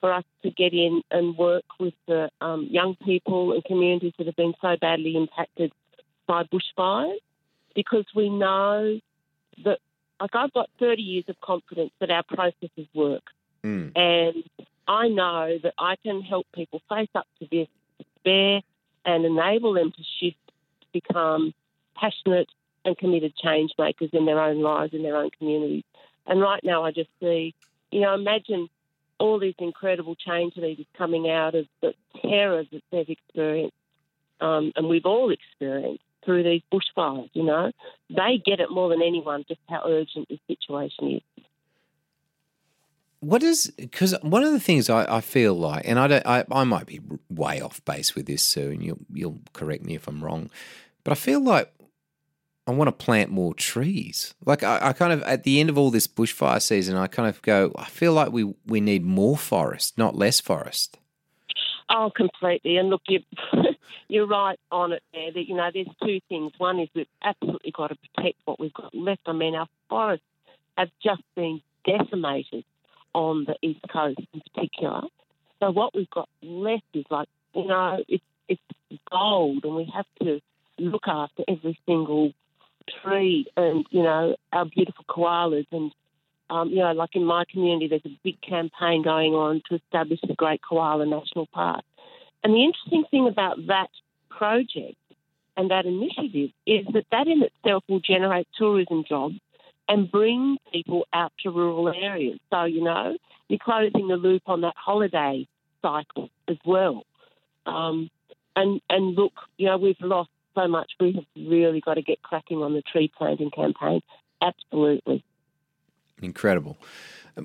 for 0.00 0.12
us 0.12 0.24
to 0.42 0.50
get 0.50 0.72
in 0.72 1.02
and 1.10 1.36
work 1.36 1.64
with 1.80 1.94
the 2.06 2.30
um, 2.40 2.68
young 2.70 2.96
people 2.96 3.52
and 3.52 3.64
communities 3.64 4.12
that 4.18 4.26
have 4.26 4.36
been 4.36 4.54
so 4.60 4.76
badly 4.80 5.16
impacted 5.16 5.72
by 6.26 6.42
bushfires 6.44 7.18
because 7.74 8.04
we 8.14 8.28
know 8.28 9.00
that, 9.64 9.78
like, 10.20 10.34
I've 10.34 10.52
got 10.52 10.68
30 10.80 11.02
years 11.02 11.24
of 11.28 11.40
confidence 11.40 11.92
that 12.00 12.10
our 12.10 12.22
processes 12.24 12.86
work. 12.94 13.22
Mm. 13.66 13.92
And 13.96 14.44
I 14.86 15.08
know 15.08 15.58
that 15.62 15.74
I 15.78 15.96
can 15.96 16.22
help 16.22 16.46
people 16.54 16.80
face 16.88 17.08
up 17.14 17.26
to 17.40 17.48
this 17.50 17.68
despair 17.98 18.62
and 19.04 19.24
enable 19.24 19.74
them 19.74 19.92
to 19.92 20.02
shift 20.20 20.38
to 20.80 20.86
become 20.92 21.52
passionate 21.96 22.48
and 22.84 22.96
committed 22.96 23.34
change 23.36 23.72
makers 23.78 24.10
in 24.12 24.26
their 24.26 24.40
own 24.40 24.60
lives, 24.60 24.94
in 24.94 25.02
their 25.02 25.16
own 25.16 25.30
communities. 25.36 25.84
And 26.26 26.40
right 26.40 26.62
now, 26.62 26.84
I 26.84 26.92
just 26.92 27.10
see, 27.20 27.54
you 27.90 28.00
know, 28.00 28.14
imagine 28.14 28.68
all 29.18 29.38
these 29.38 29.54
incredible 29.58 30.14
change 30.14 30.56
leaders 30.56 30.86
coming 30.96 31.28
out 31.28 31.54
of 31.54 31.66
the 31.80 31.94
terror 32.22 32.64
that 32.70 32.82
they've 32.92 33.08
experienced, 33.08 33.76
um, 34.40 34.72
and 34.76 34.88
we've 34.88 35.06
all 35.06 35.30
experienced 35.30 36.02
through 36.24 36.42
these 36.42 36.62
bushfires. 36.72 37.30
You 37.32 37.44
know, 37.44 37.72
they 38.10 38.42
get 38.44 38.60
it 38.60 38.70
more 38.70 38.90
than 38.90 39.02
anyone 39.02 39.44
just 39.48 39.60
how 39.68 39.82
urgent 39.86 40.28
this 40.28 40.40
situation 40.46 41.16
is. 41.16 41.35
What 43.26 43.42
is 43.42 43.72
because 43.76 44.14
one 44.22 44.44
of 44.44 44.52
the 44.52 44.60
things 44.60 44.88
I, 44.88 45.16
I 45.16 45.20
feel 45.20 45.52
like, 45.52 45.82
and 45.84 45.98
I 45.98 46.06
don't, 46.06 46.24
I, 46.24 46.44
I 46.48 46.62
might 46.62 46.86
be 46.86 47.00
way 47.28 47.60
off 47.60 47.84
base 47.84 48.14
with 48.14 48.26
this, 48.26 48.40
Sue, 48.40 48.70
and 48.70 48.84
you'll 48.84 49.00
you'll 49.12 49.40
correct 49.52 49.82
me 49.82 49.96
if 49.96 50.06
I'm 50.06 50.22
wrong, 50.22 50.48
but 51.02 51.10
I 51.10 51.16
feel 51.16 51.40
like 51.40 51.72
I 52.68 52.70
want 52.70 52.86
to 52.86 52.92
plant 52.92 53.32
more 53.32 53.52
trees. 53.52 54.32
Like 54.44 54.62
I, 54.62 54.78
I 54.80 54.92
kind 54.92 55.12
of 55.12 55.24
at 55.24 55.42
the 55.42 55.58
end 55.58 55.70
of 55.70 55.76
all 55.76 55.90
this 55.90 56.06
bushfire 56.06 56.62
season, 56.62 56.96
I 56.96 57.08
kind 57.08 57.28
of 57.28 57.42
go, 57.42 57.72
I 57.74 57.86
feel 57.86 58.12
like 58.12 58.30
we 58.30 58.54
we 58.64 58.80
need 58.80 59.04
more 59.04 59.36
forest, 59.36 59.98
not 59.98 60.14
less 60.14 60.38
forest. 60.38 60.96
Oh, 61.90 62.12
completely. 62.14 62.76
And 62.76 62.90
look, 62.90 63.02
you, 63.08 63.22
you're 64.08 64.28
right 64.28 64.58
on 64.70 64.92
it 64.92 65.02
there. 65.12 65.32
That, 65.32 65.48
you 65.48 65.56
know, 65.56 65.68
there's 65.74 65.88
two 66.00 66.20
things. 66.28 66.52
One 66.58 66.78
is 66.78 66.88
we've 66.94 67.08
absolutely 67.24 67.72
got 67.72 67.88
to 67.88 67.96
protect 67.96 68.38
what 68.44 68.60
we've 68.60 68.74
got 68.74 68.94
left. 68.94 69.22
I 69.26 69.32
mean, 69.32 69.56
our 69.56 69.68
forests 69.88 70.24
have 70.78 70.90
just 71.02 71.22
been 71.34 71.60
decimated 71.84 72.64
on 73.16 73.46
the 73.46 73.56
east 73.62 73.80
coast 73.90 74.20
in 74.34 74.42
particular. 74.42 75.00
So 75.58 75.70
what 75.70 75.94
we've 75.94 76.10
got 76.10 76.28
left 76.42 76.84
is 76.92 77.06
like, 77.10 77.28
you 77.54 77.66
know, 77.66 78.04
it's 78.06 78.22
it's 78.48 78.60
gold, 79.10 79.64
and 79.64 79.74
we 79.74 79.90
have 79.92 80.06
to 80.22 80.40
look 80.78 81.08
after 81.08 81.42
every 81.48 81.78
single 81.86 82.32
tree 83.02 83.46
and 83.56 83.84
you 83.90 84.02
know 84.02 84.36
our 84.52 84.64
beautiful 84.66 85.04
koalas 85.08 85.66
and 85.72 85.90
um, 86.50 86.68
you 86.68 86.76
know 86.76 86.92
like 86.92 87.10
in 87.14 87.24
my 87.24 87.44
community 87.50 87.88
there's 87.88 88.02
a 88.04 88.20
big 88.22 88.40
campaign 88.42 89.02
going 89.02 89.32
on 89.32 89.60
to 89.68 89.74
establish 89.74 90.20
the 90.22 90.34
Great 90.34 90.60
Koala 90.62 91.04
National 91.04 91.46
Park 91.46 91.82
and 92.44 92.54
the 92.54 92.62
interesting 92.62 93.04
thing 93.10 93.26
about 93.26 93.56
that 93.66 93.88
project 94.30 94.94
and 95.56 95.70
that 95.70 95.86
initiative 95.86 96.50
is 96.64 96.86
that 96.92 97.06
that 97.10 97.26
in 97.26 97.42
itself 97.42 97.82
will 97.88 97.98
generate 97.98 98.46
tourism 98.56 99.02
jobs 99.08 99.34
and 99.88 100.10
bring 100.10 100.58
people 100.72 101.06
out 101.12 101.32
to 101.42 101.50
rural 101.50 101.88
areas 101.88 102.38
so 102.50 102.64
you 102.64 102.82
know 102.82 103.16
you're 103.48 103.58
closing 103.58 104.08
the 104.08 104.16
loop 104.16 104.42
on 104.46 104.62
that 104.62 104.74
holiday 104.76 105.46
cycle 105.82 106.28
as 106.48 106.56
well 106.64 107.04
um, 107.66 108.10
and 108.54 108.80
and 108.88 109.14
look 109.14 109.32
you 109.56 109.66
know 109.66 109.76
we've 109.76 109.96
lost 110.00 110.30
so 110.56 110.66
much. 110.66 110.90
We 110.98 111.12
have 111.12 111.24
really 111.36 111.80
got 111.80 111.94
to 111.94 112.02
get 112.02 112.22
cracking 112.22 112.58
on 112.58 112.72
the 112.72 112.82
tree 112.82 113.10
planting 113.16 113.50
campaign. 113.50 114.00
Absolutely. 114.42 115.24
Incredible. 116.20 116.76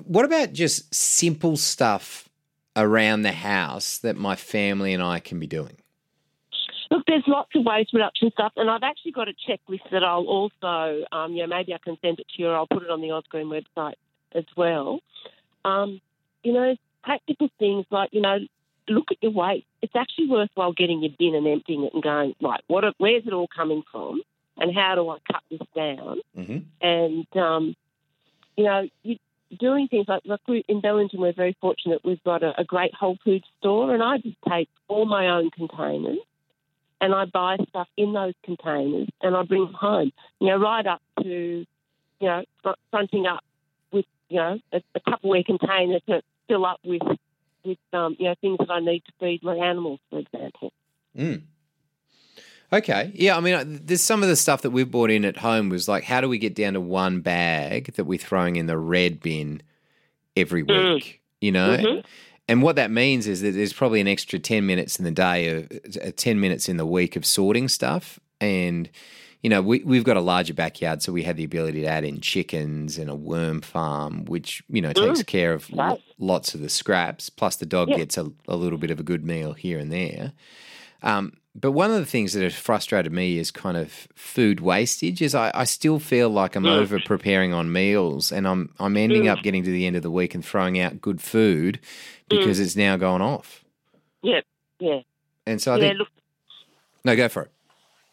What 0.04 0.24
about 0.24 0.52
just 0.52 0.92
simple 0.92 1.56
stuff 1.56 2.28
around 2.74 3.22
the 3.22 3.32
house 3.32 3.98
that 3.98 4.16
my 4.16 4.34
family 4.34 4.92
and 4.92 5.02
I 5.02 5.20
can 5.20 5.38
be 5.38 5.46
doing? 5.46 5.76
Look, 6.92 7.04
there's 7.06 7.24
lots 7.26 7.48
of 7.54 7.64
waste 7.64 7.94
reduction 7.94 8.30
stuff, 8.32 8.52
and 8.56 8.68
I've 8.68 8.82
actually 8.82 9.12
got 9.12 9.26
a 9.26 9.32
checklist 9.48 9.90
that 9.92 10.04
I'll 10.04 10.26
also, 10.26 11.06
um, 11.10 11.32
you 11.32 11.40
know, 11.40 11.46
maybe 11.46 11.72
I 11.72 11.78
can 11.82 11.96
send 12.02 12.20
it 12.20 12.26
to 12.36 12.42
you, 12.42 12.48
or 12.48 12.54
I'll 12.54 12.66
put 12.66 12.82
it 12.82 12.90
on 12.90 13.00
the 13.00 13.08
Ozgreen 13.08 13.46
website 13.46 13.94
as 14.34 14.44
well. 14.58 15.00
Um, 15.64 16.02
you 16.44 16.52
know, 16.52 16.76
practical 17.02 17.48
things 17.58 17.86
like, 17.90 18.10
you 18.12 18.20
know, 18.20 18.40
look 18.88 19.06
at 19.10 19.16
your 19.22 19.32
waste. 19.32 19.64
It's 19.80 19.96
actually 19.96 20.28
worthwhile 20.28 20.74
getting 20.74 21.02
your 21.02 21.12
bin 21.18 21.34
and 21.34 21.46
emptying 21.46 21.84
it 21.84 21.94
and 21.94 22.02
going, 22.02 22.34
right, 22.42 22.60
what? 22.66 22.84
Where's 22.98 23.26
it 23.26 23.32
all 23.32 23.48
coming 23.48 23.82
from? 23.90 24.20
And 24.58 24.76
how 24.76 24.94
do 24.94 25.08
I 25.08 25.16
cut 25.32 25.42
this 25.50 25.66
down? 25.74 26.18
Mm-hmm. 26.36 26.86
And, 26.86 27.42
um, 27.42 27.74
you 28.54 28.64
know, 28.64 28.86
you, 29.02 29.16
doing 29.58 29.88
things 29.88 30.04
like, 30.08 30.24
like 30.26 30.40
we, 30.46 30.62
in 30.68 30.82
Bellingen, 30.82 31.18
we're 31.18 31.32
very 31.32 31.56
fortunate. 31.58 32.02
We've 32.04 32.22
got 32.22 32.42
a, 32.42 32.52
a 32.60 32.64
great 32.64 32.92
Whole 32.92 33.16
Foods 33.24 33.46
store, 33.60 33.94
and 33.94 34.02
I 34.02 34.18
just 34.18 34.36
take 34.46 34.68
all 34.88 35.06
my 35.06 35.28
own 35.28 35.50
containers 35.50 36.18
and 37.02 37.14
I 37.14 37.26
buy 37.26 37.58
stuff 37.68 37.88
in 37.98 38.14
those 38.14 38.32
containers 38.44 39.08
and 39.20 39.36
I 39.36 39.42
bring 39.42 39.64
them 39.66 39.74
home. 39.74 40.12
You 40.40 40.48
know, 40.48 40.56
right 40.56 40.86
up 40.86 41.02
to, 41.22 41.28
you 41.28 41.66
know, 42.20 42.44
fronting 42.90 43.26
up 43.26 43.44
with, 43.92 44.06
you 44.30 44.38
know, 44.38 44.58
a, 44.72 44.80
a 44.94 45.00
Tupperware 45.00 45.44
container 45.44 46.00
to 46.08 46.22
fill 46.48 46.64
up 46.64 46.80
with 46.84 47.02
with 47.64 47.78
um, 47.92 48.16
you 48.18 48.26
know 48.26 48.34
things 48.40 48.58
that 48.58 48.70
I 48.70 48.80
need 48.80 49.04
to 49.04 49.12
feed 49.20 49.42
my 49.42 49.54
animals, 49.56 50.00
for 50.10 50.18
example. 50.20 50.72
Mm. 51.16 51.42
Okay. 52.72 53.12
Yeah. 53.14 53.36
I 53.36 53.40
mean, 53.40 53.54
uh, 53.54 53.64
there's 53.66 54.00
some 54.00 54.22
of 54.22 54.28
the 54.28 54.36
stuff 54.36 54.62
that 54.62 54.70
we've 54.70 54.90
bought 54.90 55.10
in 55.10 55.24
at 55.24 55.36
home 55.36 55.68
was 55.68 55.88
like, 55.88 56.04
how 56.04 56.20
do 56.20 56.28
we 56.28 56.38
get 56.38 56.54
down 56.54 56.72
to 56.72 56.80
one 56.80 57.20
bag 57.20 57.92
that 57.94 58.04
we're 58.04 58.18
throwing 58.18 58.56
in 58.56 58.66
the 58.66 58.78
red 58.78 59.20
bin 59.20 59.62
every 60.36 60.64
Mm. 60.64 60.94
week? 60.94 61.20
You 61.40 61.52
know? 61.52 61.76
Mhm. 61.76 62.04
And 62.48 62.62
what 62.62 62.76
that 62.76 62.90
means 62.90 63.26
is 63.26 63.40
that 63.42 63.52
there's 63.52 63.72
probably 63.72 64.00
an 64.00 64.08
extra 64.08 64.38
10 64.38 64.66
minutes 64.66 64.98
in 64.98 65.04
the 65.04 65.10
day, 65.10 65.48
of, 65.48 65.68
uh, 66.02 66.10
10 66.16 66.40
minutes 66.40 66.68
in 66.68 66.76
the 66.76 66.86
week 66.86 67.16
of 67.16 67.24
sorting 67.24 67.68
stuff. 67.68 68.18
And, 68.40 68.90
you 69.42 69.48
know, 69.48 69.62
we, 69.62 69.82
we've 69.84 70.04
got 70.04 70.16
a 70.16 70.20
larger 70.20 70.52
backyard, 70.52 71.02
so 71.02 71.12
we 71.12 71.22
had 71.22 71.36
the 71.36 71.44
ability 71.44 71.80
to 71.82 71.86
add 71.86 72.04
in 72.04 72.20
chickens 72.20 72.98
and 72.98 73.08
a 73.08 73.14
worm 73.14 73.60
farm, 73.60 74.24
which, 74.24 74.62
you 74.68 74.82
know, 74.82 74.92
takes 74.92 75.22
Mm, 75.22 75.26
care 75.26 75.52
of 75.54 75.70
lots 76.18 76.54
of 76.54 76.60
the 76.60 76.68
scraps. 76.68 77.30
Plus, 77.30 77.56
the 77.56 77.66
dog 77.66 77.88
Yeah. 77.90 77.96
gets 77.98 78.18
a, 78.18 78.30
a 78.48 78.56
little 78.56 78.78
bit 78.78 78.90
of 78.90 78.98
a 79.00 79.04
good 79.04 79.24
meal 79.24 79.52
here 79.52 79.78
and 79.78 79.92
there. 79.92 80.32
Um, 81.02 81.34
but 81.54 81.72
one 81.72 81.90
of 81.90 81.96
the 81.98 82.06
things 82.06 82.32
that 82.32 82.42
has 82.42 82.54
frustrated 82.54 83.12
me 83.12 83.38
is 83.38 83.50
kind 83.50 83.76
of 83.76 84.08
food 84.14 84.60
wastage. 84.60 85.20
Is 85.20 85.34
I, 85.34 85.50
I 85.54 85.64
still 85.64 85.98
feel 85.98 86.30
like 86.30 86.56
I'm 86.56 86.64
Mm. 86.64 86.76
over 86.78 86.98
preparing 87.00 87.52
on 87.52 87.72
meals, 87.72 88.32
and 88.32 88.46
I'm 88.48 88.74
I'm 88.78 88.96
ending 88.96 89.28
up 89.28 89.42
getting 89.42 89.62
to 89.64 89.70
the 89.70 89.86
end 89.86 89.96
of 89.96 90.02
the 90.02 90.10
week 90.10 90.34
and 90.34 90.44
throwing 90.44 90.78
out 90.80 91.00
good 91.00 91.20
food 91.20 91.80
because 92.28 92.58
Mm. 92.58 92.64
it's 92.64 92.76
now 92.76 92.96
gone 92.96 93.20
off. 93.22 93.64
Yeah, 94.22 94.40
yeah. 94.78 95.00
And 95.46 95.60
so 95.60 95.74
I 95.74 95.78
yeah, 95.78 95.88
think 95.88 95.98
look, 95.98 96.08
no, 97.04 97.16
go 97.16 97.28
for 97.28 97.42
it. 97.42 97.50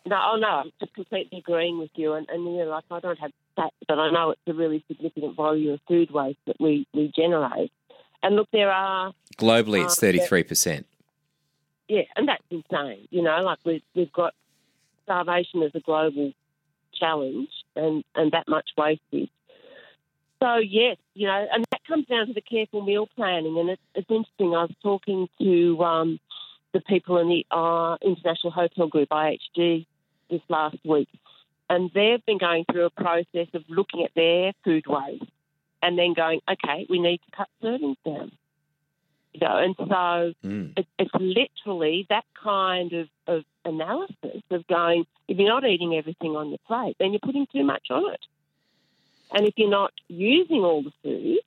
no, 0.05 0.15
oh 0.33 0.35
no, 0.37 0.47
I'm 0.47 0.71
just 0.79 0.93
completely 0.95 1.37
agreeing 1.39 1.77
with 1.79 1.91
you. 1.95 2.13
And, 2.13 2.27
and 2.29 2.43
you 2.43 2.57
know, 2.59 2.65
like 2.71 2.83
I 2.91 2.99
don't 2.99 3.19
have 3.19 3.31
stats, 3.57 3.69
but 3.87 3.99
I 3.99 4.09
know 4.11 4.31
it's 4.31 4.41
a 4.47 4.53
really 4.53 4.83
significant 4.87 5.35
volume 5.35 5.73
of 5.75 5.79
food 5.87 6.09
waste 6.11 6.39
that 6.47 6.55
we, 6.59 6.87
we 6.93 7.11
generate. 7.15 7.71
And 8.23 8.35
look, 8.35 8.49
there 8.51 8.71
are 8.71 9.13
Globally, 9.37 9.83
it's 9.83 9.97
Uh, 9.97 10.01
thirty 10.01 10.19
three 10.19 10.43
percent. 10.43 10.87
Yeah, 11.89 12.03
and 12.15 12.27
that's 12.27 12.43
insane. 12.51 13.07
You 13.09 13.23
know, 13.23 13.41
like 13.41 13.57
we've, 13.65 13.81
we've 13.95 14.13
got 14.13 14.33
starvation 15.03 15.63
as 15.63 15.71
a 15.73 15.79
global 15.79 16.31
challenge 16.93 17.49
and, 17.75 18.03
and 18.15 18.31
that 18.31 18.47
much 18.47 18.69
wastage. 18.77 19.31
So, 20.41 20.57
yes, 20.57 20.97
you 21.15 21.25
know, 21.27 21.47
and 21.51 21.65
that 21.71 21.83
comes 21.85 22.05
down 22.05 22.27
to 22.27 22.33
the 22.33 22.41
careful 22.41 22.85
meal 22.85 23.09
planning. 23.15 23.57
And 23.57 23.71
it's, 23.71 23.81
it's 23.95 24.09
interesting. 24.09 24.55
I 24.55 24.65
was 24.65 24.75
talking 24.83 25.27
to 25.41 25.83
um, 25.83 26.19
the 26.73 26.81
people 26.81 27.17
in 27.17 27.27
the 27.27 27.45
uh, 27.51 27.97
International 28.03 28.51
Hotel 28.51 28.87
Group, 28.87 29.09
IHG, 29.09 29.87
this 30.29 30.41
last 30.47 30.77
week. 30.85 31.09
And 31.71 31.89
they've 31.93 32.23
been 32.25 32.37
going 32.37 32.65
through 32.71 32.85
a 32.85 32.89
process 32.91 33.47
of 33.55 33.63
looking 33.67 34.03
at 34.03 34.11
their 34.15 34.53
food 34.63 34.85
waste 34.87 35.25
and 35.81 35.97
then 35.97 36.13
going, 36.13 36.39
okay, 36.49 36.85
we 36.87 36.99
need 36.99 37.17
to 37.17 37.35
cut 37.35 37.47
servings 37.63 37.97
down. 38.05 38.31
You 39.33 39.41
know, 39.41 39.57
and 39.57 39.75
so 39.77 40.33
Mm. 40.43 40.73
it, 40.75 40.87
it's 40.97 41.11
literally 41.13 42.07
that 42.09 42.25
kind 42.41 42.93
of, 42.93 43.09
of 43.27 43.43
analysis 43.63 44.41
of 44.49 44.65
going, 44.67 45.05
if 45.27 45.37
you're 45.37 45.47
not 45.47 45.63
eating 45.65 45.95
everything 45.95 46.35
on 46.35 46.49
your 46.49 46.57
plate, 46.67 46.95
then 46.99 47.11
you're 47.11 47.19
putting 47.19 47.45
too 47.53 47.63
much 47.63 47.87
on 47.91 48.11
it. 48.11 48.25
And 49.31 49.47
if 49.47 49.53
you're 49.57 49.69
not 49.69 49.93
using 50.07 50.61
all 50.63 50.81
the 50.81 50.91
food, 51.03 51.39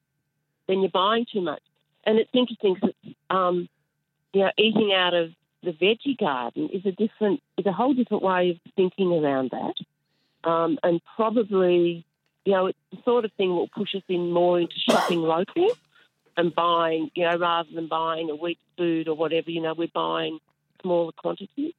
then 0.68 0.81
you're 0.81 0.90
buying 0.90 1.27
too 1.31 1.40
much. 1.40 1.62
And 2.05 2.18
it's 2.18 2.31
interesting 2.33 2.75
because, 2.75 2.95
um, 3.31 3.68
you 4.33 4.42
know, 4.42 4.53
eating 4.57 4.92
out 4.92 5.14
of 5.14 5.33
the 5.64 5.73
veggie 5.73 6.16
garden 6.16 6.68
is 6.73 6.87
a 6.87 6.92
different, 6.92 7.42
is 7.59 7.66
a 7.66 7.73
whole 7.73 7.95
different 7.95 8.23
way 8.23 8.51
of 8.51 8.57
thinking 8.77 9.12
around 9.12 9.51
that. 9.51 10.49
Um, 10.49 10.79
and 10.85 11.01
probably, 11.16 12.05
you 12.45 12.53
know, 12.53 12.66
it's 12.66 12.79
the 12.92 12.99
sort 13.05 13.25
of 13.25 13.33
thing 13.33 13.49
that 13.49 13.55
will 13.55 13.68
push 13.68 13.95
us 13.95 14.03
in 14.09 14.31
more 14.31 14.61
into 14.61 14.75
shopping 14.79 15.21
locally 15.21 15.71
and 16.37 16.55
buying, 16.55 17.11
you 17.14 17.25
know, 17.25 17.37
rather 17.37 17.68
than 17.75 17.88
buying 17.88 18.31
a 18.31 18.35
week's 18.37 18.62
food 18.77 19.09
or 19.09 19.14
whatever, 19.14 19.51
you 19.51 19.61
know, 19.61 19.75
we're 19.75 19.88
buying 19.92 20.38
smaller 20.81 21.12
quantities. 21.12 21.75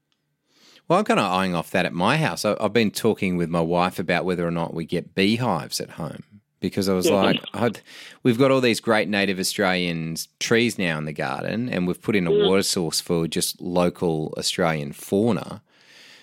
Well, 0.87 0.99
I'm 0.99 1.05
kind 1.05 1.19
of 1.19 1.31
eyeing 1.31 1.55
off 1.55 1.71
that 1.71 1.85
at 1.85 1.93
my 1.93 2.17
house. 2.17 2.43
I, 2.45 2.55
I've 2.59 2.73
been 2.73 2.91
talking 2.91 3.37
with 3.37 3.49
my 3.49 3.61
wife 3.61 3.99
about 3.99 4.25
whether 4.25 4.45
or 4.45 4.51
not 4.51 4.73
we 4.73 4.85
get 4.85 5.15
beehives 5.15 5.79
at 5.79 5.91
home 5.91 6.23
because 6.59 6.87
I 6.87 6.93
was 6.93 7.07
Yeah. 7.07 7.15
like, 7.15 7.39
I'd, 7.53 7.79
we've 8.21 8.37
got 8.37 8.51
all 8.51 8.61
these 8.61 8.79
great 8.79 9.07
native 9.09 9.39
Australian 9.39 10.15
trees 10.39 10.77
now 10.77 10.97
in 10.97 11.05
the 11.05 11.13
garden, 11.13 11.67
and 11.69 11.87
we've 11.87 12.01
put 12.01 12.15
in 12.15 12.27
a 12.27 12.31
Mm. 12.31 12.47
water 12.47 12.63
source 12.63 12.99
for 13.01 13.27
just 13.27 13.59
local 13.61 14.33
Australian 14.37 14.91
fauna. 14.93 15.61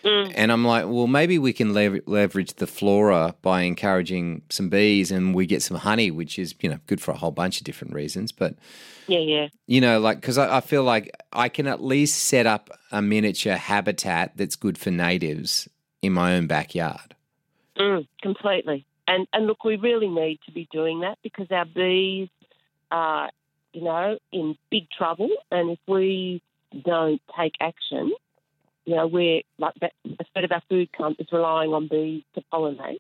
Mm. 0.05 0.33
And 0.35 0.53
I'm 0.53 0.65
like, 0.65 0.87
well, 0.87 1.07
maybe 1.07 1.39
we 1.39 1.53
can 1.53 1.75
lever- 1.75 2.01
leverage 2.07 2.55
the 2.55 2.67
flora 2.67 3.35
by 3.43 3.63
encouraging 3.63 4.43
some 4.49 4.69
bees, 4.69 5.11
and 5.11 5.35
we 5.35 5.47
get 5.47 5.63
some 5.63 5.77
honey, 5.77 6.11
which 6.11 6.39
is 6.39 6.55
you 6.61 6.71
know 6.71 6.79
good 6.87 7.01
for 7.01 7.13
a 7.13 7.17
whole 7.17 7.31
bunch 7.31 7.59
of 7.59 7.65
different 7.65 7.93
reasons. 7.93 8.33
But 8.33 8.55
Yeah, 9.07 9.19
yeah. 9.19 9.49
you 9.67 9.81
know, 9.81 10.01
like 10.01 10.21
because 10.21 10.39
I, 10.39 10.59
I 10.59 10.61
feel 10.61 10.85
like 10.85 11.11
I 11.33 11.49
can 11.49 11.67
at 11.67 11.83
least 11.83 12.25
set 12.25 12.47
up 12.47 12.71
a 12.91 13.03
miniature 13.03 13.57
habitat 13.57 14.33
that's 14.37 14.57
good 14.57 14.79
for 14.79 14.91
natives 14.91 15.69
in 16.03 16.13
my 16.13 16.35
own 16.35 16.47
backyard. 16.47 17.15
Mm, 17.77 18.07
completely. 18.23 18.87
And 19.07 19.27
and 19.33 19.47
look, 19.47 19.65
we 19.65 19.77
really 19.77 20.09
need 20.09 20.41
to 20.47 20.53
be 20.53 20.69
doing 20.73 21.01
that 21.01 21.19
because 21.23 21.51
our 21.51 21.65
bees 21.67 22.29
are, 22.91 23.31
you 23.73 23.83
know, 23.83 24.19
in 24.33 24.57
big 24.71 24.89
trouble. 24.91 25.31
And 25.51 25.71
if 25.71 25.79
we 25.87 26.43
don't 26.85 27.21
take 27.37 27.55
action, 27.61 28.13
you 28.91 28.97
know, 28.97 29.07
we're 29.07 29.43
like. 29.57 29.75
A 29.83 30.25
third 30.35 30.45
of 30.45 30.51
our 30.51 30.63
food 30.69 30.91
comes 30.93 31.17
is 31.21 31.29
relying 31.31 31.73
on 31.73 31.87
bees 31.87 32.25
to 32.35 32.43
pollinate. 32.53 32.99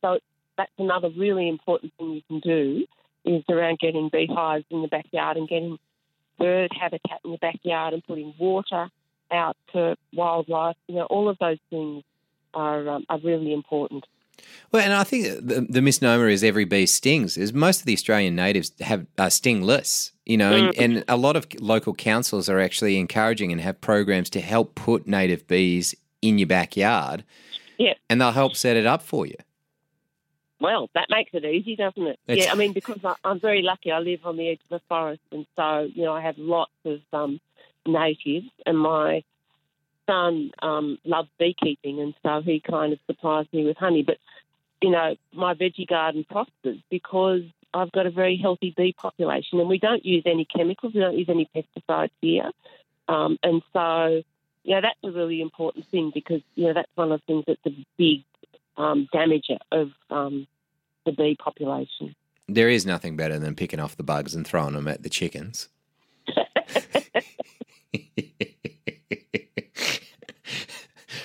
So 0.00 0.20
that's 0.56 0.70
another 0.78 1.10
really 1.10 1.48
important 1.48 1.92
thing 1.98 2.12
you 2.12 2.22
can 2.28 2.38
do 2.38 2.86
is 3.24 3.42
around 3.48 3.80
getting 3.80 4.10
beehives 4.10 4.64
in 4.70 4.82
the 4.82 4.88
backyard 4.88 5.36
and 5.36 5.48
getting 5.48 5.76
bird 6.38 6.70
habitat 6.78 7.18
in 7.24 7.32
the 7.32 7.38
backyard 7.38 7.94
and 7.94 8.06
putting 8.06 8.32
water 8.38 8.88
out 9.32 9.56
to 9.72 9.96
wildlife. 10.12 10.76
You 10.86 10.96
know, 10.96 11.06
all 11.06 11.28
of 11.28 11.36
those 11.38 11.58
things 11.68 12.04
are 12.52 12.88
um, 12.88 13.04
are 13.08 13.18
really 13.18 13.52
important. 13.52 14.06
Well, 14.72 14.82
and 14.82 14.92
I 14.92 15.04
think 15.04 15.24
the, 15.46 15.66
the 15.68 15.80
misnomer 15.82 16.28
is 16.28 16.42
every 16.42 16.64
bee 16.64 16.86
stings. 16.86 17.36
Is 17.36 17.52
most 17.52 17.80
of 17.80 17.86
the 17.86 17.92
Australian 17.92 18.34
natives 18.34 18.72
have 18.80 19.06
are 19.18 19.30
stingless, 19.30 20.12
you 20.26 20.36
know, 20.36 20.52
and, 20.52 20.76
and 20.78 21.04
a 21.08 21.16
lot 21.16 21.36
of 21.36 21.46
local 21.60 21.94
councils 21.94 22.48
are 22.48 22.58
actually 22.60 22.98
encouraging 22.98 23.52
and 23.52 23.60
have 23.60 23.80
programs 23.80 24.30
to 24.30 24.40
help 24.40 24.74
put 24.74 25.06
native 25.06 25.46
bees 25.46 25.94
in 26.22 26.38
your 26.38 26.48
backyard. 26.48 27.24
Yeah. 27.76 27.94
and 28.08 28.20
they'll 28.20 28.30
help 28.30 28.54
set 28.54 28.76
it 28.76 28.86
up 28.86 29.02
for 29.02 29.26
you. 29.26 29.34
Well, 30.60 30.88
that 30.94 31.06
makes 31.10 31.30
it 31.34 31.44
easy, 31.44 31.74
doesn't 31.76 32.06
it? 32.06 32.18
It's- 32.28 32.46
yeah, 32.46 32.52
I 32.52 32.54
mean, 32.54 32.72
because 32.72 33.00
I, 33.04 33.14
I'm 33.24 33.40
very 33.40 33.62
lucky. 33.62 33.90
I 33.90 33.98
live 33.98 34.20
on 34.24 34.36
the 34.36 34.48
edge 34.48 34.60
of 34.70 34.80
the 34.80 34.80
forest, 34.88 35.20
and 35.32 35.44
so 35.56 35.88
you 35.92 36.04
know, 36.04 36.12
I 36.14 36.20
have 36.22 36.38
lots 36.38 36.72
of 36.84 37.00
um, 37.12 37.40
natives, 37.86 38.46
and 38.64 38.78
my 38.78 39.24
son 40.06 40.50
um, 40.62 40.98
loves 41.04 41.28
beekeeping, 41.38 42.00
and 42.00 42.14
so 42.22 42.42
he 42.42 42.60
kind 42.60 42.92
of 42.92 42.98
supplies 43.06 43.46
me 43.52 43.64
with 43.64 43.76
honey. 43.76 44.02
But 44.02 44.18
you 44.82 44.90
know, 44.90 45.16
my 45.32 45.54
veggie 45.54 45.88
garden 45.88 46.24
prospers 46.28 46.78
because 46.90 47.42
I've 47.72 47.92
got 47.92 48.06
a 48.06 48.10
very 48.10 48.36
healthy 48.36 48.74
bee 48.76 48.94
population, 48.96 49.60
and 49.60 49.68
we 49.68 49.78
don't 49.78 50.04
use 50.04 50.22
any 50.26 50.44
chemicals. 50.44 50.94
We 50.94 51.00
don't 51.00 51.18
use 51.18 51.28
any 51.28 51.48
pesticides 51.54 52.10
here, 52.20 52.50
um, 53.08 53.38
and 53.42 53.62
so 53.72 54.22
you 54.62 54.74
know 54.74 54.80
that's 54.80 54.98
a 55.04 55.10
really 55.10 55.40
important 55.40 55.86
thing 55.90 56.10
because 56.14 56.42
you 56.54 56.66
know 56.66 56.74
that's 56.74 56.90
one 56.94 57.12
of 57.12 57.20
the 57.20 57.26
things 57.26 57.44
that's 57.46 57.66
a 57.66 57.86
big 57.96 58.24
um, 58.76 59.08
damager 59.12 59.58
of 59.72 59.90
um, 60.10 60.46
the 61.04 61.12
bee 61.12 61.36
population. 61.36 62.14
There 62.46 62.68
is 62.68 62.84
nothing 62.84 63.16
better 63.16 63.38
than 63.38 63.54
picking 63.54 63.80
off 63.80 63.96
the 63.96 64.02
bugs 64.02 64.34
and 64.34 64.46
throwing 64.46 64.74
them 64.74 64.86
at 64.86 65.02
the 65.02 65.08
chickens. 65.08 65.68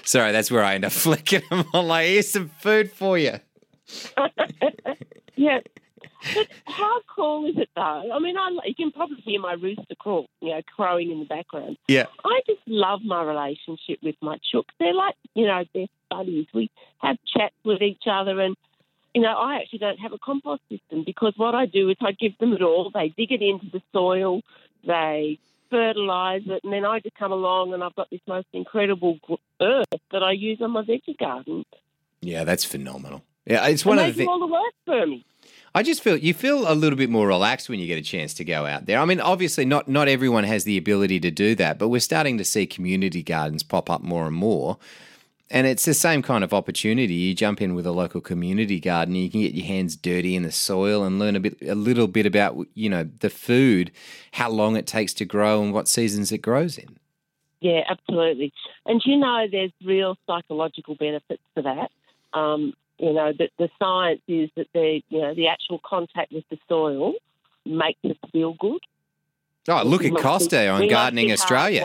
Sorry, 0.09 0.31
that's 0.31 0.49
where 0.49 0.63
I 0.63 0.73
end 0.73 0.85
up 0.85 0.91
flicking 1.05 1.43
them. 1.51 1.65
I'm 1.71 1.85
like, 1.85 2.07
here's 2.07 2.31
some 2.31 2.49
food 2.61 2.91
for 2.91 3.17
you. 3.17 3.35
Yeah. 5.35 5.59
But 6.35 6.47
how 6.65 6.99
cool 7.15 7.45
is 7.45 7.57
it 7.57 7.69
though? 7.77 8.11
I 8.11 8.19
mean, 8.19 8.37
I, 8.37 8.49
you 8.65 8.75
can 8.75 8.91
probably 8.91 9.21
hear 9.21 9.39
my 9.39 9.53
rooster 9.53 9.95
crow, 9.97 10.25
you 10.41 10.49
know, 10.49 10.61
crowing 10.75 11.11
in 11.11 11.19
the 11.19 11.25
background. 11.25 11.77
Yeah. 11.87 12.07
I 12.25 12.41
just 12.45 12.59
love 12.67 12.99
my 13.05 13.23
relationship 13.23 13.99
with 14.03 14.15
my 14.21 14.37
chooks. 14.53 14.73
They're 14.81 14.93
like, 14.93 15.15
you 15.33 15.47
know, 15.47 15.63
they're 15.73 15.87
buddies. 16.09 16.47
We 16.53 16.69
have 16.97 17.15
chats 17.25 17.55
with 17.63 17.81
each 17.81 18.03
other 18.05 18.41
and, 18.41 18.57
you 19.15 19.21
know, 19.21 19.33
I 19.33 19.61
actually 19.61 19.79
don't 19.79 19.99
have 19.99 20.11
a 20.11 20.17
compost 20.17 20.63
system 20.69 21.03
because 21.05 21.35
what 21.37 21.55
I 21.55 21.67
do 21.67 21.89
is 21.89 21.95
I 22.01 22.11
give 22.11 22.37
them 22.37 22.51
it 22.51 22.61
all. 22.61 22.91
They 22.93 23.13
dig 23.15 23.31
it 23.31 23.41
into 23.41 23.67
the 23.71 23.81
soil, 23.93 24.41
they 24.85 25.39
fertilise 25.69 26.43
it, 26.47 26.61
and 26.63 26.73
then 26.73 26.85
I 26.85 26.99
just 26.99 27.15
come 27.15 27.31
along 27.31 27.73
and 27.73 27.83
I've 27.83 27.95
got 27.95 28.09
this 28.09 28.21
most 28.27 28.47
incredible 28.53 29.19
earth 29.61 29.87
that 30.11 30.23
I 30.23 30.31
use 30.31 30.59
on 30.61 30.71
my 30.71 30.83
veggie 30.83 31.17
garden. 31.17 31.65
Yeah, 32.21 32.43
that's 32.43 32.65
phenomenal. 32.65 33.23
Yeah, 33.45 33.65
it's 33.67 33.85
one 33.85 33.99
and 33.99 34.09
of 34.09 34.15
the 34.15 34.19
things. 34.19 34.29
all 34.29 34.39
the 34.39 34.47
work 34.47 34.73
for 34.85 35.05
me. 35.05 35.25
I 35.73 35.83
just 35.83 36.01
feel 36.01 36.17
you 36.17 36.33
feel 36.33 36.71
a 36.71 36.73
little 36.73 36.97
bit 36.97 37.09
more 37.09 37.27
relaxed 37.27 37.69
when 37.69 37.79
you 37.79 37.87
get 37.87 37.97
a 37.97 38.03
chance 38.03 38.33
to 38.35 38.43
go 38.43 38.65
out 38.65 38.85
there. 38.85 38.99
I 38.99 39.05
mean, 39.05 39.19
obviously, 39.19 39.65
not 39.65 39.87
not 39.87 40.07
everyone 40.07 40.43
has 40.43 40.63
the 40.63 40.77
ability 40.77 41.19
to 41.21 41.31
do 41.31 41.55
that, 41.55 41.77
but 41.77 41.89
we're 41.89 41.99
starting 41.99 42.37
to 42.39 42.45
see 42.45 42.65
community 42.65 43.23
gardens 43.23 43.63
pop 43.63 43.89
up 43.89 44.01
more 44.01 44.25
and 44.25 44.35
more. 44.35 44.77
And 45.51 45.65
it's 45.65 45.85
the 45.85 45.95
same 45.95 46.21
kind 46.21 46.43
of 46.43 46.53
opportunity. 46.53 47.13
You 47.13 47.33
jump 47.33 47.61
in 47.61 47.73
with 47.73 47.87
a 47.87 47.91
local 47.91 48.21
community 48.21 48.79
garden, 48.79 49.15
you 49.15 49.31
can 49.31 49.41
get 49.41 49.53
your 49.53 49.65
hands 49.65 49.95
dirty 49.95 50.35
in 50.35 50.43
the 50.43 50.51
soil 50.51 51.03
and 51.03 51.17
learn 51.17 51.35
a 51.35 51.39
bit, 51.39 51.57
a 51.67 51.75
little 51.75 52.07
bit 52.07 52.25
about 52.25 52.55
you 52.75 52.89
know 52.89 53.09
the 53.19 53.29
food, 53.29 53.91
how 54.33 54.49
long 54.49 54.75
it 54.75 54.85
takes 54.85 55.13
to 55.15 55.25
grow, 55.25 55.63
and 55.63 55.73
what 55.73 55.87
seasons 55.87 56.31
it 56.31 56.39
grows 56.39 56.77
in. 56.77 56.97
Yeah, 57.61 57.81
absolutely. 57.89 58.53
And 58.85 59.01
you 59.05 59.17
know, 59.17 59.47
there's 59.51 59.71
real 59.83 60.17
psychological 60.27 60.95
benefits 60.95 61.41
to 61.55 61.63
that. 61.63 61.91
Um, 62.37 62.73
you 62.99 63.13
know, 63.13 63.33
the, 63.33 63.49
the 63.57 63.69
science 63.79 64.21
is 64.27 64.49
that 64.55 64.67
the 64.73 65.01
you 65.09 65.21
know 65.21 65.33
the 65.33 65.47
actual 65.47 65.79
contact 65.83 66.31
with 66.31 66.43
the 66.49 66.59
soil 66.67 67.13
makes 67.65 67.99
us 68.05 68.17
feel 68.31 68.53
good. 68.53 68.81
Oh, 69.67 69.83
look 69.83 70.03
at 70.03 70.15
Costa 70.15 70.67
on 70.67 70.87
Gardening 70.87 71.31
Australia. 71.31 71.81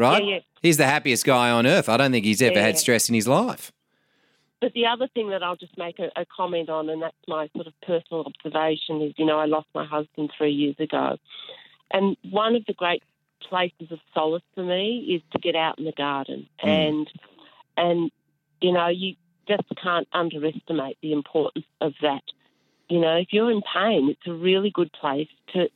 Right? 0.00 0.24
Yeah, 0.24 0.34
yeah. 0.36 0.40
He's 0.62 0.76
the 0.76 0.86
happiest 0.86 1.24
guy 1.24 1.50
on 1.50 1.66
earth. 1.66 1.88
I 1.88 1.96
don't 1.96 2.10
think 2.12 2.24
he's 2.24 2.42
ever 2.42 2.54
Yeah. 2.56 2.66
had 2.66 2.78
stress 2.78 3.08
in 3.08 3.14
his 3.14 3.28
life. 3.28 3.70
but 4.60 4.72
the 4.74 4.84
other 4.86 5.08
thing 5.14 5.30
that 5.30 5.42
I'll 5.42 5.56
just 5.56 5.78
make 5.78 5.98
a, 5.98 6.10
a 6.16 6.26
comment 6.26 6.68
on, 6.68 6.90
and 6.90 7.00
that's 7.00 7.16
my 7.26 7.48
sort 7.54 7.66
of 7.66 7.72
personal 7.80 8.24
observation, 8.26 9.00
is 9.00 9.14
you 9.16 9.24
know 9.24 9.38
I 9.38 9.46
lost 9.46 9.68
my 9.74 9.86
husband 9.86 10.30
three 10.36 10.52
years 10.52 10.76
ago, 10.78 11.16
and 11.90 12.16
one 12.30 12.54
of 12.56 12.64
the 12.66 12.74
great 12.74 13.02
places 13.48 13.90
of 13.90 13.98
solace 14.12 14.42
for 14.54 14.62
me 14.62 14.98
is 15.16 15.22
to 15.32 15.38
get 15.38 15.56
out 15.56 15.78
in 15.78 15.84
the 15.86 15.92
garden, 15.92 16.46
Mm. 16.62 16.68
and 16.68 17.10
and 17.78 18.10
you 18.60 18.72
know 18.72 18.88
you 18.88 19.14
just 19.48 19.64
can't 19.82 20.06
underestimate 20.12 20.98
the 21.00 21.12
importance 21.14 21.64
of 21.80 21.94
that. 22.02 22.22
You 22.90 23.00
know, 23.00 23.16
if 23.16 23.28
you're 23.32 23.50
in 23.50 23.62
pain, 23.62 24.10
it's 24.10 24.26
a 24.26 24.32
really 24.32 24.70
good 24.70 24.92
place 24.92 25.28
to 25.54 25.70